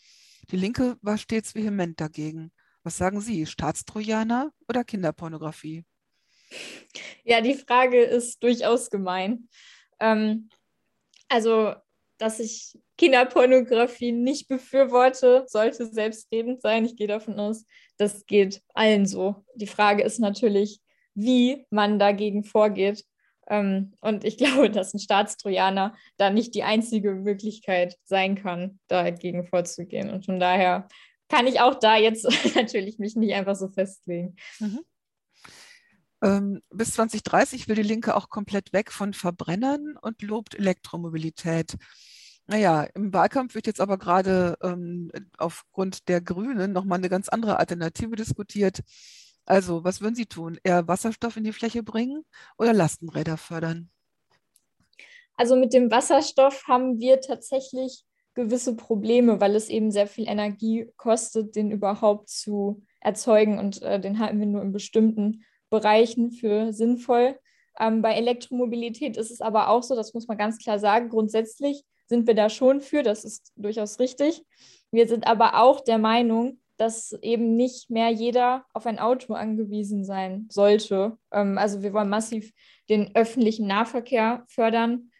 Die 0.50 0.56
Linke 0.56 0.96
war 1.02 1.18
stets 1.18 1.54
vehement 1.54 2.00
dagegen. 2.00 2.52
Was 2.82 2.96
sagen 2.96 3.20
Sie, 3.20 3.46
Staatstrojaner 3.46 4.52
oder 4.68 4.84
Kinderpornografie? 4.84 5.84
Ja, 7.24 7.40
die 7.40 7.54
Frage 7.54 8.02
ist 8.02 8.42
durchaus 8.42 8.90
gemein. 8.90 9.48
Ähm, 10.00 10.48
also, 11.28 11.74
dass 12.18 12.40
ich 12.40 12.78
Kinderpornografie 13.00 14.12
nicht 14.12 14.46
befürworte, 14.46 15.44
sollte 15.46 15.86
selbstredend 15.86 16.60
sein. 16.60 16.84
Ich 16.84 16.96
gehe 16.96 17.06
davon 17.06 17.40
aus, 17.40 17.64
das 17.96 18.26
geht 18.26 18.62
allen 18.74 19.06
so. 19.06 19.36
Die 19.54 19.66
Frage 19.66 20.02
ist 20.02 20.18
natürlich, 20.18 20.82
wie 21.14 21.64
man 21.70 21.98
dagegen 21.98 22.44
vorgeht. 22.44 23.06
Ähm, 23.48 23.94
und 24.02 24.24
ich 24.24 24.36
glaube, 24.36 24.68
dass 24.68 24.92
ein 24.92 24.98
Staatstrojaner 24.98 25.96
da 26.18 26.28
nicht 26.28 26.54
die 26.54 26.62
einzige 26.62 27.14
Möglichkeit 27.14 27.96
sein 28.04 28.34
kann, 28.34 28.78
dagegen 28.86 29.46
vorzugehen. 29.46 30.10
Und 30.10 30.26
von 30.26 30.38
daher 30.38 30.86
kann 31.30 31.46
ich 31.46 31.58
auch 31.58 31.76
da 31.76 31.96
jetzt 31.96 32.24
natürlich 32.54 32.98
mich 32.98 33.16
nicht 33.16 33.32
einfach 33.32 33.56
so 33.56 33.68
festlegen. 33.68 34.36
Mhm. 34.58 34.80
Ähm, 36.22 36.60
bis 36.68 36.92
2030 36.92 37.66
will 37.66 37.76
die 37.76 37.82
Linke 37.82 38.14
auch 38.14 38.28
komplett 38.28 38.74
weg 38.74 38.92
von 38.92 39.14
Verbrennern 39.14 39.96
und 40.02 40.20
lobt 40.20 40.54
Elektromobilität. 40.54 41.78
Naja, 42.50 42.82
im 42.96 43.12
Wahlkampf 43.12 43.54
wird 43.54 43.68
jetzt 43.68 43.80
aber 43.80 43.96
gerade 43.96 44.58
ähm, 44.60 45.12
aufgrund 45.38 46.08
der 46.08 46.20
Grünen 46.20 46.72
nochmal 46.72 46.98
eine 46.98 47.08
ganz 47.08 47.28
andere 47.28 47.60
Alternative 47.60 48.16
diskutiert. 48.16 48.80
Also, 49.46 49.84
was 49.84 50.00
würden 50.00 50.16
Sie 50.16 50.26
tun? 50.26 50.58
Eher 50.64 50.88
Wasserstoff 50.88 51.36
in 51.36 51.44
die 51.44 51.52
Fläche 51.52 51.84
bringen 51.84 52.24
oder 52.58 52.72
Lastenräder 52.72 53.36
fördern? 53.36 53.88
Also 55.36 55.54
mit 55.54 55.72
dem 55.72 55.92
Wasserstoff 55.92 56.64
haben 56.66 56.98
wir 56.98 57.20
tatsächlich 57.20 58.04
gewisse 58.34 58.74
Probleme, 58.74 59.40
weil 59.40 59.54
es 59.54 59.68
eben 59.68 59.92
sehr 59.92 60.08
viel 60.08 60.28
Energie 60.28 60.90
kostet, 60.96 61.54
den 61.54 61.70
überhaupt 61.70 62.30
zu 62.30 62.82
erzeugen 62.98 63.60
und 63.60 63.80
äh, 63.82 64.00
den 64.00 64.18
halten 64.18 64.40
wir 64.40 64.46
nur 64.46 64.62
in 64.62 64.72
bestimmten 64.72 65.44
Bereichen 65.70 66.32
für 66.32 66.72
sinnvoll. 66.72 67.38
Ähm, 67.78 68.02
bei 68.02 68.14
Elektromobilität 68.14 69.16
ist 69.16 69.30
es 69.30 69.40
aber 69.40 69.68
auch 69.68 69.84
so, 69.84 69.94
das 69.94 70.14
muss 70.14 70.26
man 70.26 70.36
ganz 70.36 70.58
klar 70.58 70.80
sagen, 70.80 71.10
grundsätzlich 71.10 71.84
sind 72.10 72.26
wir 72.26 72.34
da 72.34 72.50
schon 72.50 72.80
für, 72.80 73.04
das 73.04 73.24
ist 73.24 73.52
durchaus 73.54 74.00
richtig. 74.00 74.44
Wir 74.90 75.06
sind 75.06 75.28
aber 75.28 75.62
auch 75.62 75.80
der 75.80 75.98
Meinung, 75.98 76.58
dass 76.76 77.12
eben 77.22 77.54
nicht 77.54 77.88
mehr 77.88 78.10
jeder 78.10 78.66
auf 78.72 78.84
ein 78.86 78.98
Auto 78.98 79.34
angewiesen 79.34 80.04
sein 80.04 80.48
sollte. 80.50 81.16
Ähm, 81.30 81.56
also 81.56 81.82
wir 81.82 81.92
wollen 81.92 82.08
massiv 82.08 82.52
den 82.88 83.14
öffentlichen 83.14 83.68
Nahverkehr 83.68 84.44
fördern, 84.48 85.12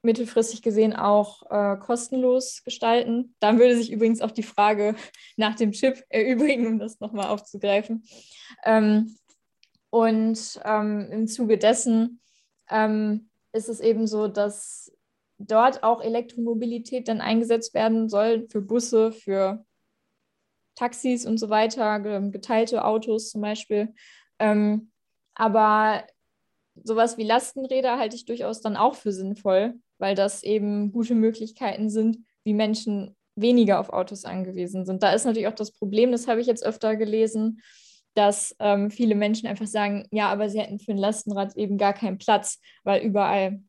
mittelfristig 0.00 0.62
gesehen 0.62 0.96
auch 0.96 1.42
äh, 1.50 1.76
kostenlos 1.76 2.62
gestalten. 2.64 3.34
Dann 3.38 3.58
würde 3.58 3.76
sich 3.76 3.92
übrigens 3.92 4.22
auch 4.22 4.30
die 4.30 4.42
Frage 4.42 4.94
nach 5.36 5.54
dem 5.54 5.72
Chip 5.72 6.02
erübrigen, 6.08 6.66
um 6.66 6.78
das 6.78 6.98
nochmal 6.98 7.26
aufzugreifen. 7.26 8.04
Ähm, 8.64 9.16
und 9.90 10.60
ähm, 10.64 11.08
im 11.12 11.28
Zuge 11.28 11.58
dessen 11.58 12.20
ist 13.52 13.68
es 13.68 13.78
eben 13.78 14.08
so, 14.08 14.26
dass 14.26 14.95
dort 15.38 15.82
auch 15.82 16.00
Elektromobilität 16.00 17.08
dann 17.08 17.20
eingesetzt 17.20 17.74
werden 17.74 18.08
soll 18.08 18.46
für 18.48 18.62
Busse, 18.62 19.12
für 19.12 19.64
Taxis 20.74 21.26
und 21.26 21.38
so 21.38 21.48
weiter, 21.48 22.00
geteilte 22.30 22.84
Autos 22.84 23.30
zum 23.30 23.40
Beispiel. 23.40 23.94
Ähm, 24.38 24.90
aber 25.34 26.04
sowas 26.82 27.18
wie 27.18 27.24
Lastenräder 27.24 27.98
halte 27.98 28.16
ich 28.16 28.26
durchaus 28.26 28.60
dann 28.60 28.76
auch 28.76 28.94
für 28.94 29.12
sinnvoll, 29.12 29.74
weil 29.98 30.14
das 30.14 30.42
eben 30.42 30.92
gute 30.92 31.14
Möglichkeiten 31.14 31.88
sind, 31.88 32.18
wie 32.44 32.54
Menschen 32.54 33.16
weniger 33.34 33.80
auf 33.80 33.90
Autos 33.90 34.24
angewiesen 34.24 34.86
sind. 34.86 35.02
Da 35.02 35.12
ist 35.12 35.24
natürlich 35.24 35.48
auch 35.48 35.54
das 35.54 35.72
Problem, 35.72 36.12
das 36.12 36.28
habe 36.28 36.40
ich 36.40 36.46
jetzt 36.46 36.64
öfter 36.64 36.96
gelesen, 36.96 37.60
dass 38.14 38.56
ähm, 38.60 38.90
viele 38.90 39.14
Menschen 39.14 39.46
einfach 39.46 39.66
sagen, 39.66 40.06
ja, 40.10 40.30
aber 40.30 40.48
sie 40.48 40.60
hätten 40.60 40.78
für 40.78 40.92
ein 40.92 40.98
Lastenrad 40.98 41.54
eben 41.56 41.76
gar 41.76 41.92
keinen 41.92 42.16
Platz, 42.16 42.60
weil 42.82 43.02
überall 43.02 43.60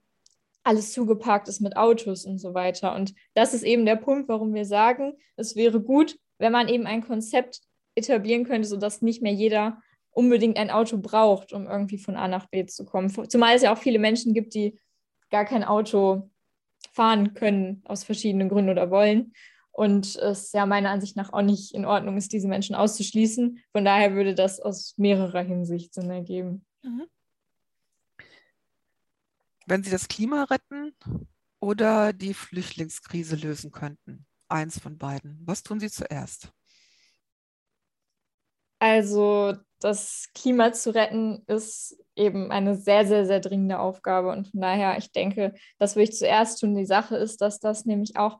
alles 0.67 0.91
zugeparkt 0.91 1.47
ist 1.47 1.61
mit 1.61 1.77
Autos 1.77 2.25
und 2.25 2.39
so 2.39 2.53
weiter. 2.53 2.93
Und 2.93 3.13
das 3.33 3.53
ist 3.53 3.63
eben 3.63 3.85
der 3.85 3.95
Punkt, 3.95 4.27
warum 4.27 4.53
wir 4.53 4.65
sagen, 4.65 5.13
es 5.37 5.55
wäre 5.55 5.81
gut, 5.81 6.17
wenn 6.39 6.51
man 6.51 6.67
eben 6.67 6.85
ein 6.85 7.01
Konzept 7.01 7.61
etablieren 7.95 8.43
könnte, 8.43 8.67
sodass 8.67 9.01
nicht 9.01 9.21
mehr 9.21 9.31
jeder 9.31 9.81
unbedingt 10.11 10.57
ein 10.57 10.69
Auto 10.69 10.97
braucht, 10.97 11.53
um 11.53 11.67
irgendwie 11.67 11.97
von 11.97 12.17
A 12.17 12.27
nach 12.27 12.47
B 12.47 12.65
zu 12.65 12.85
kommen. 12.85 13.09
Zumal 13.29 13.55
es 13.55 13.61
ja 13.61 13.73
auch 13.73 13.77
viele 13.77 13.97
Menschen 13.97 14.33
gibt, 14.33 14.53
die 14.53 14.77
gar 15.29 15.45
kein 15.45 15.63
Auto 15.63 16.29
fahren 16.91 17.33
können 17.33 17.81
aus 17.85 18.03
verschiedenen 18.03 18.49
Gründen 18.49 18.71
oder 18.71 18.91
wollen. 18.91 19.33
Und 19.71 20.15
es 20.15 20.51
ja 20.53 20.65
meiner 20.65 20.89
Ansicht 20.89 21.15
nach 21.15 21.31
auch 21.31 21.43
nicht 21.43 21.73
in 21.73 21.85
Ordnung 21.85 22.17
ist, 22.17 22.33
diese 22.33 22.47
Menschen 22.47 22.75
auszuschließen. 22.75 23.59
Von 23.71 23.85
daher 23.85 24.15
würde 24.15 24.33
das 24.33 24.59
aus 24.59 24.95
mehrerer 24.97 25.43
Hinsicht 25.43 25.93
Sinn 25.93 26.09
ergeben. 26.09 26.65
Mhm 26.81 27.07
wenn 29.67 29.83
sie 29.83 29.91
das 29.91 30.07
Klima 30.07 30.45
retten 30.45 30.93
oder 31.59 32.13
die 32.13 32.33
Flüchtlingskrise 32.33 33.35
lösen 33.35 33.71
könnten. 33.71 34.25
Eins 34.49 34.79
von 34.79 34.97
beiden. 34.97 35.39
Was 35.45 35.61
tun 35.61 35.79
sie 35.79 35.91
zuerst? 35.91 36.51
Also 38.79 39.55
das 39.79 40.29
Klima 40.33 40.71
zu 40.71 40.93
retten 40.95 41.43
ist 41.47 41.97
eben 42.15 42.51
eine 42.51 42.75
sehr, 42.75 43.05
sehr, 43.05 43.25
sehr 43.25 43.41
dringende 43.41 43.79
Aufgabe. 43.79 44.31
Und 44.31 44.47
von 44.47 44.61
daher, 44.61 44.97
ich 44.97 45.11
denke, 45.11 45.53
das 45.79 45.95
würde 45.95 46.09
ich 46.09 46.17
zuerst 46.17 46.61
tun. 46.61 46.75
Die 46.75 46.85
Sache 46.85 47.17
ist, 47.17 47.41
dass 47.41 47.59
das 47.59 47.85
nämlich 47.85 48.15
auch 48.17 48.39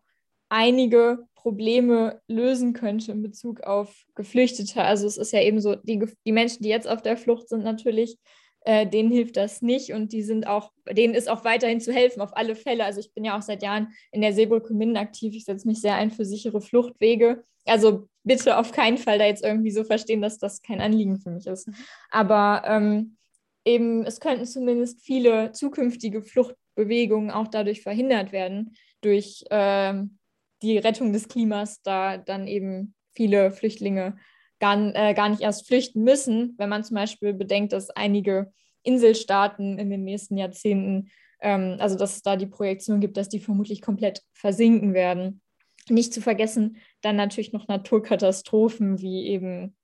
einige 0.50 1.28
Probleme 1.36 2.22
lösen 2.28 2.74
könnte 2.74 3.12
in 3.12 3.22
Bezug 3.22 3.62
auf 3.62 3.94
Geflüchtete. 4.16 4.82
Also 4.82 5.06
es 5.08 5.18
ist 5.18 5.34
ja 5.34 5.42
eben 5.42 5.60
so, 5.60 5.76
die, 5.76 6.06
die 6.26 6.32
Menschen, 6.32 6.64
die 6.64 6.70
jetzt 6.70 6.88
auf 6.88 7.02
der 7.02 7.18
Flucht 7.18 7.50
sind, 7.50 7.64
natürlich 7.64 8.18
äh, 8.68 8.86
denen 8.86 9.10
hilft 9.10 9.38
das 9.38 9.62
nicht 9.62 9.94
und 9.94 10.12
die 10.12 10.22
sind 10.22 10.46
auch, 10.46 10.74
denen 10.92 11.14
ist 11.14 11.30
auch 11.30 11.46
weiterhin 11.46 11.80
zu 11.80 11.94
helfen, 11.94 12.20
auf 12.20 12.36
alle 12.36 12.54
Fälle. 12.54 12.84
Also 12.84 13.00
ich 13.00 13.14
bin 13.14 13.24
ja 13.24 13.38
auch 13.38 13.42
seit 13.42 13.64
Jahren 13.64 13.94
in 14.12 14.20
der 14.20 14.34
Seebrücke 14.34 14.74
Minden 14.74 14.98
aktiv. 14.98 15.34
Ich 15.34 15.46
setze 15.46 15.66
mich 15.66 15.80
sehr 15.80 15.96
ein 15.96 16.12
für 16.12 16.26
sichere 16.26 16.60
Fluchtwege. 16.60 17.46
Also 17.64 18.10
bitte 18.26 18.58
auf 18.58 18.74
keinen 18.74 18.98
Fall 18.98 19.20
da 19.20 19.26
jetzt 19.26 19.42
irgendwie 19.42 19.72
so 19.72 19.86
verstehen, 19.86 20.22
dass 20.22 20.38
das 20.38 20.62
kein 20.62 20.82
Anliegen 20.82 21.18
für 21.18 21.30
mich 21.30 21.48
ist. 21.48 21.70
Aber 22.12 22.64
ähm, 22.66 23.16
eben, 23.64 24.04
es 24.06 24.20
könnten 24.20 24.46
zumindest 24.46 25.00
viele 25.00 25.54
zukünftige 25.54 26.22
Fluchtbewegungen 26.22 27.32
auch 27.32 27.48
dadurch 27.48 27.82
verhindert 27.82 28.34
werden, 28.34 28.76
durch 29.00 29.46
ähm, 29.50 30.18
die 30.62 30.78
Rettung 30.78 31.14
des 31.14 31.30
Klimas, 31.30 31.82
da 31.84 32.18
dann 32.18 32.48
eben 32.48 32.96
viele 33.16 33.52
Flüchtlinge 33.52 34.18
gar, 34.60 34.78
äh, 34.96 35.14
gar 35.14 35.30
nicht 35.30 35.42
erst 35.42 35.68
flüchten 35.68 36.04
müssen, 36.04 36.56
wenn 36.58 36.70
man 36.70 36.84
zum 36.84 36.96
Beispiel 36.96 37.34
bedenkt, 37.34 37.74
dass 37.74 37.90
einige 37.90 38.52
Inselstaaten 38.84 39.78
in 39.78 39.90
den 39.90 40.04
nächsten 40.04 40.38
Jahrzehnten, 40.38 41.10
ähm, 41.42 41.78
also 41.80 41.98
dass 41.98 42.16
es 42.16 42.22
da 42.22 42.36
die 42.36 42.48
Projektion 42.48 43.00
gibt, 43.00 43.18
dass 43.18 43.30
die 43.30 43.40
vermutlich 43.40 43.82
komplett 43.82 44.24
versinken 44.34 44.94
werden. 44.94 45.42
Nicht 45.90 46.14
zu 46.14 46.22
vergessen, 46.22 46.78
dann 47.02 47.16
natürlich 47.16 47.54
noch 47.54 47.68
Naturkatastrophen 47.68 49.02
wie 49.02 49.28
eben 49.28 49.76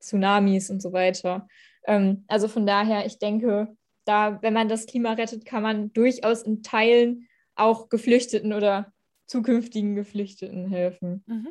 Tsunamis 0.00 0.70
und 0.70 0.82
so 0.82 0.92
weiter. 0.92 1.46
Ähm, 1.86 2.24
also 2.26 2.48
von 2.48 2.66
daher, 2.66 3.06
ich 3.06 3.18
denke, 3.18 3.68
da, 4.04 4.42
wenn 4.42 4.52
man 4.52 4.68
das 4.68 4.86
Klima 4.86 5.12
rettet, 5.12 5.44
kann 5.44 5.62
man 5.62 5.92
durchaus 5.92 6.42
in 6.42 6.62
Teilen 6.62 7.28
auch 7.54 7.88
Geflüchteten 7.88 8.52
oder 8.52 8.92
zukünftigen 9.26 9.94
Geflüchteten 9.94 10.68
helfen. 10.68 11.22
Mhm. 11.26 11.48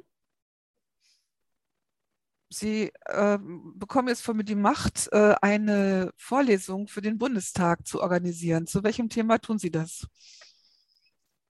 Sie 2.54 2.92
äh, 3.06 3.38
bekommen 3.76 4.10
jetzt 4.10 4.24
von 4.24 4.36
mir 4.36 4.44
die 4.44 4.56
Macht, 4.56 5.08
äh, 5.12 5.36
eine 5.42 6.12
Vorlesung 6.18 6.88
für 6.88 7.02
den 7.02 7.18
Bundestag 7.18 7.88
zu 7.88 8.02
organisieren. 8.02 8.68
Zu 8.68 8.84
welchem 8.84 9.08
Thema 9.10 9.38
tun 9.38 9.58
Sie 9.58 9.72
das? 9.72 10.06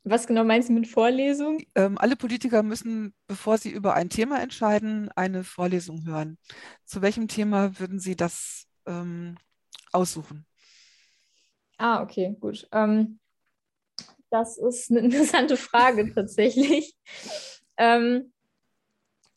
Was 0.04 0.26
genau 0.26 0.44
meinst 0.44 0.70
du 0.70 0.74
mit 0.74 0.88
Vorlesung? 0.88 1.64
Ähm, 1.76 1.98
alle 1.98 2.16
Politiker 2.16 2.64
müssen, 2.64 3.14
bevor 3.28 3.58
sie 3.60 3.70
über 3.70 3.94
ein 3.94 4.10
Thema 4.10 4.42
entscheiden, 4.42 5.10
eine 5.16 5.44
Vorlesung 5.44 6.06
hören. 6.06 6.40
Zu 6.86 7.04
welchem 7.04 7.28
Thema 7.28 7.80
würden 7.80 8.00
Sie 8.00 8.16
das 8.16 8.68
ähm, 8.88 9.38
aussuchen? 9.92 10.46
Ah, 11.78 12.02
okay, 12.02 12.36
gut. 12.40 12.68
Ähm, 12.72 13.20
das 14.32 14.58
ist 14.58 14.90
eine 14.90 15.00
interessante 15.02 15.56
Frage 15.56 16.12
tatsächlich. 16.14 16.96
ähm, 17.78 18.32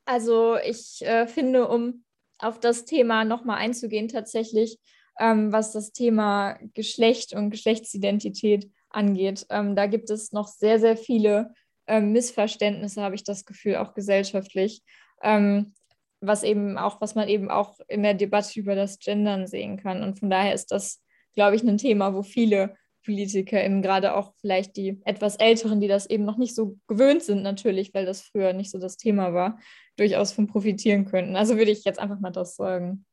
also 0.04 0.56
ich 0.56 1.02
äh, 1.02 1.26
finde, 1.26 1.68
um 1.68 2.04
auf 2.38 2.60
das 2.60 2.84
Thema 2.84 3.24
nochmal 3.24 3.58
einzugehen, 3.58 4.08
tatsächlich, 4.08 4.78
ähm, 5.18 5.52
was 5.52 5.72
das 5.72 5.92
Thema 5.92 6.58
Geschlecht 6.74 7.34
und 7.34 7.50
Geschlechtsidentität 7.50 8.70
angeht, 8.90 9.46
ähm, 9.50 9.76
da 9.76 9.86
gibt 9.86 10.10
es 10.10 10.32
noch 10.32 10.48
sehr, 10.48 10.78
sehr 10.78 10.96
viele 10.96 11.54
ähm, 11.86 12.12
Missverständnisse, 12.12 13.02
habe 13.02 13.14
ich 13.14 13.24
das 13.24 13.44
Gefühl, 13.44 13.76
auch 13.76 13.94
gesellschaftlich, 13.94 14.82
ähm, 15.22 15.74
was 16.20 16.42
eben 16.42 16.78
auch, 16.78 17.00
was 17.00 17.14
man 17.14 17.28
eben 17.28 17.50
auch 17.50 17.78
in 17.88 18.02
der 18.02 18.14
Debatte 18.14 18.58
über 18.58 18.74
das 18.74 18.98
Gendern 18.98 19.46
sehen 19.46 19.76
kann. 19.76 20.02
Und 20.02 20.18
von 20.18 20.30
daher 20.30 20.54
ist 20.54 20.72
das, 20.72 21.02
glaube 21.34 21.56
ich, 21.56 21.62
ein 21.62 21.78
Thema, 21.78 22.14
wo 22.14 22.22
viele 22.22 22.76
PolitikerInnen, 23.04 23.82
gerade 23.82 24.14
auch 24.14 24.32
vielleicht 24.40 24.76
die 24.76 25.00
etwas 25.04 25.36
Älteren, 25.36 25.80
die 25.80 25.88
das 25.88 26.06
eben 26.06 26.24
noch 26.24 26.38
nicht 26.38 26.54
so 26.54 26.78
gewöhnt 26.86 27.22
sind, 27.22 27.42
natürlich, 27.42 27.92
weil 27.92 28.06
das 28.06 28.22
früher 28.22 28.54
nicht 28.54 28.70
so 28.70 28.78
das 28.78 28.96
Thema 28.96 29.34
war, 29.34 29.58
durchaus 29.96 30.33
von 30.33 30.46
profitieren 30.46 31.04
könnten. 31.04 31.37
Also 31.37 31.57
würde 31.57 31.70
ich 31.70 31.85
jetzt 31.85 31.98
einfach 31.98 32.20
mal 32.20 32.30
das 32.30 32.57
sagen. 32.57 33.04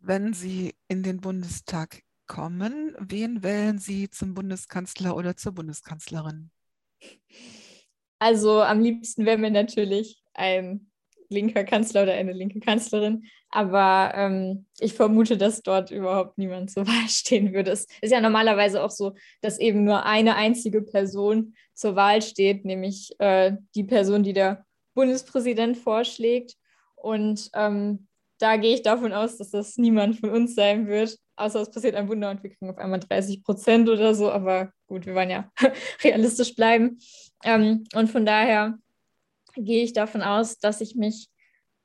Wenn 0.00 0.32
Sie 0.32 0.74
in 0.86 1.02
den 1.02 1.20
Bundestag 1.20 2.02
kommen, 2.26 2.94
wen 2.98 3.42
wählen 3.42 3.78
Sie 3.78 4.08
zum 4.10 4.34
Bundeskanzler 4.34 5.16
oder 5.16 5.36
zur 5.36 5.52
Bundeskanzlerin? 5.52 6.50
Also 8.18 8.62
am 8.62 8.80
liebsten 8.80 9.26
wäre 9.26 9.38
mir 9.38 9.50
natürlich 9.50 10.22
ein 10.34 10.90
linker 11.28 11.64
Kanzler 11.64 12.04
oder 12.04 12.14
eine 12.14 12.32
linke 12.32 12.60
Kanzlerin. 12.60 13.24
Aber 13.50 14.12
ähm, 14.14 14.66
ich 14.78 14.94
vermute, 14.94 15.36
dass 15.36 15.62
dort 15.62 15.90
überhaupt 15.90 16.38
niemand 16.38 16.70
zur 16.70 16.86
Wahl 16.86 17.08
stehen 17.08 17.52
würde. 17.52 17.70
Es 17.70 17.86
ist 18.00 18.10
ja 18.10 18.20
normalerweise 18.20 18.82
auch 18.82 18.90
so, 18.90 19.14
dass 19.40 19.58
eben 19.58 19.84
nur 19.84 20.04
eine 20.04 20.36
einzige 20.36 20.82
Person 20.82 21.54
zur 21.78 21.94
Wahl 21.94 22.20
steht, 22.22 22.64
nämlich 22.64 23.12
äh, 23.20 23.52
die 23.74 23.84
Person, 23.84 24.24
die 24.24 24.32
der 24.32 24.64
Bundespräsident 24.94 25.76
vorschlägt. 25.76 26.56
Und 26.96 27.50
ähm, 27.54 28.08
da 28.38 28.56
gehe 28.56 28.74
ich 28.74 28.82
davon 28.82 29.12
aus, 29.12 29.38
dass 29.38 29.50
das 29.50 29.76
niemand 29.76 30.18
von 30.18 30.30
uns 30.30 30.56
sein 30.56 30.88
wird. 30.88 31.16
Außer 31.36 31.60
es 31.60 31.70
passiert 31.70 31.94
ein 31.94 32.08
Wunder 32.08 32.30
und 32.30 32.42
wir 32.42 32.50
kriegen 32.50 32.70
auf 32.70 32.78
einmal 32.78 32.98
30 32.98 33.44
Prozent 33.44 33.88
oder 33.88 34.12
so. 34.16 34.30
Aber 34.30 34.72
gut, 34.88 35.06
wir 35.06 35.14
wollen 35.14 35.30
ja 35.30 35.52
realistisch 36.02 36.56
bleiben. 36.56 36.98
Ähm, 37.44 37.84
und 37.94 38.08
von 38.08 38.26
daher 38.26 38.76
gehe 39.54 39.84
ich 39.84 39.92
davon 39.92 40.22
aus, 40.22 40.58
dass 40.58 40.80
ich 40.80 40.96
mich 40.96 41.28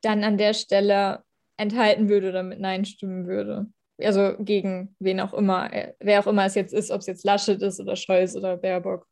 dann 0.02 0.24
an 0.24 0.40
der 0.40 0.56
Stelle 0.56 1.24
enthalten 1.58 2.10
würde 2.10 2.30
oder 2.30 2.42
mit 2.42 2.60
Nein 2.60 2.86
stimmen 2.86 3.28
würde. 3.28 3.68
Also 4.00 4.34
gegen 4.40 4.96
wen 4.98 5.20
auch 5.20 5.36
immer, 5.36 5.72
äh, 5.72 5.94
wer 6.00 6.20
auch 6.20 6.28
immer 6.28 6.46
es 6.46 6.56
jetzt 6.56 6.74
ist, 6.74 6.90
ob 6.90 7.02
es 7.02 7.08
jetzt 7.08 7.24
Laschet 7.24 7.62
ist 7.62 7.80
oder 7.80 7.96
Scholz 7.96 8.36
oder 8.36 8.58
Baerbock. 8.58 9.08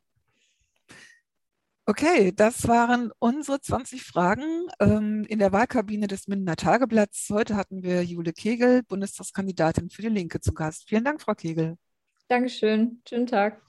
Okay, 1.84 2.30
das 2.32 2.68
waren 2.68 3.10
unsere 3.18 3.60
20 3.60 4.04
Fragen 4.04 4.68
ähm, 4.78 5.24
in 5.28 5.40
der 5.40 5.50
Wahlkabine 5.50 6.06
des 6.06 6.28
Mindener 6.28 6.54
Tageblatts. 6.54 7.28
Heute 7.30 7.56
hatten 7.56 7.82
wir 7.82 8.04
Jule 8.04 8.32
Kegel, 8.32 8.84
Bundestagskandidatin 8.84 9.90
für 9.90 10.02
die 10.02 10.08
Linke, 10.08 10.40
zu 10.40 10.52
Gast. 10.52 10.88
Vielen 10.88 11.02
Dank, 11.02 11.20
Frau 11.20 11.34
Kegel. 11.34 11.76
Dankeschön. 12.28 13.02
Schönen 13.08 13.26
Tag. 13.26 13.60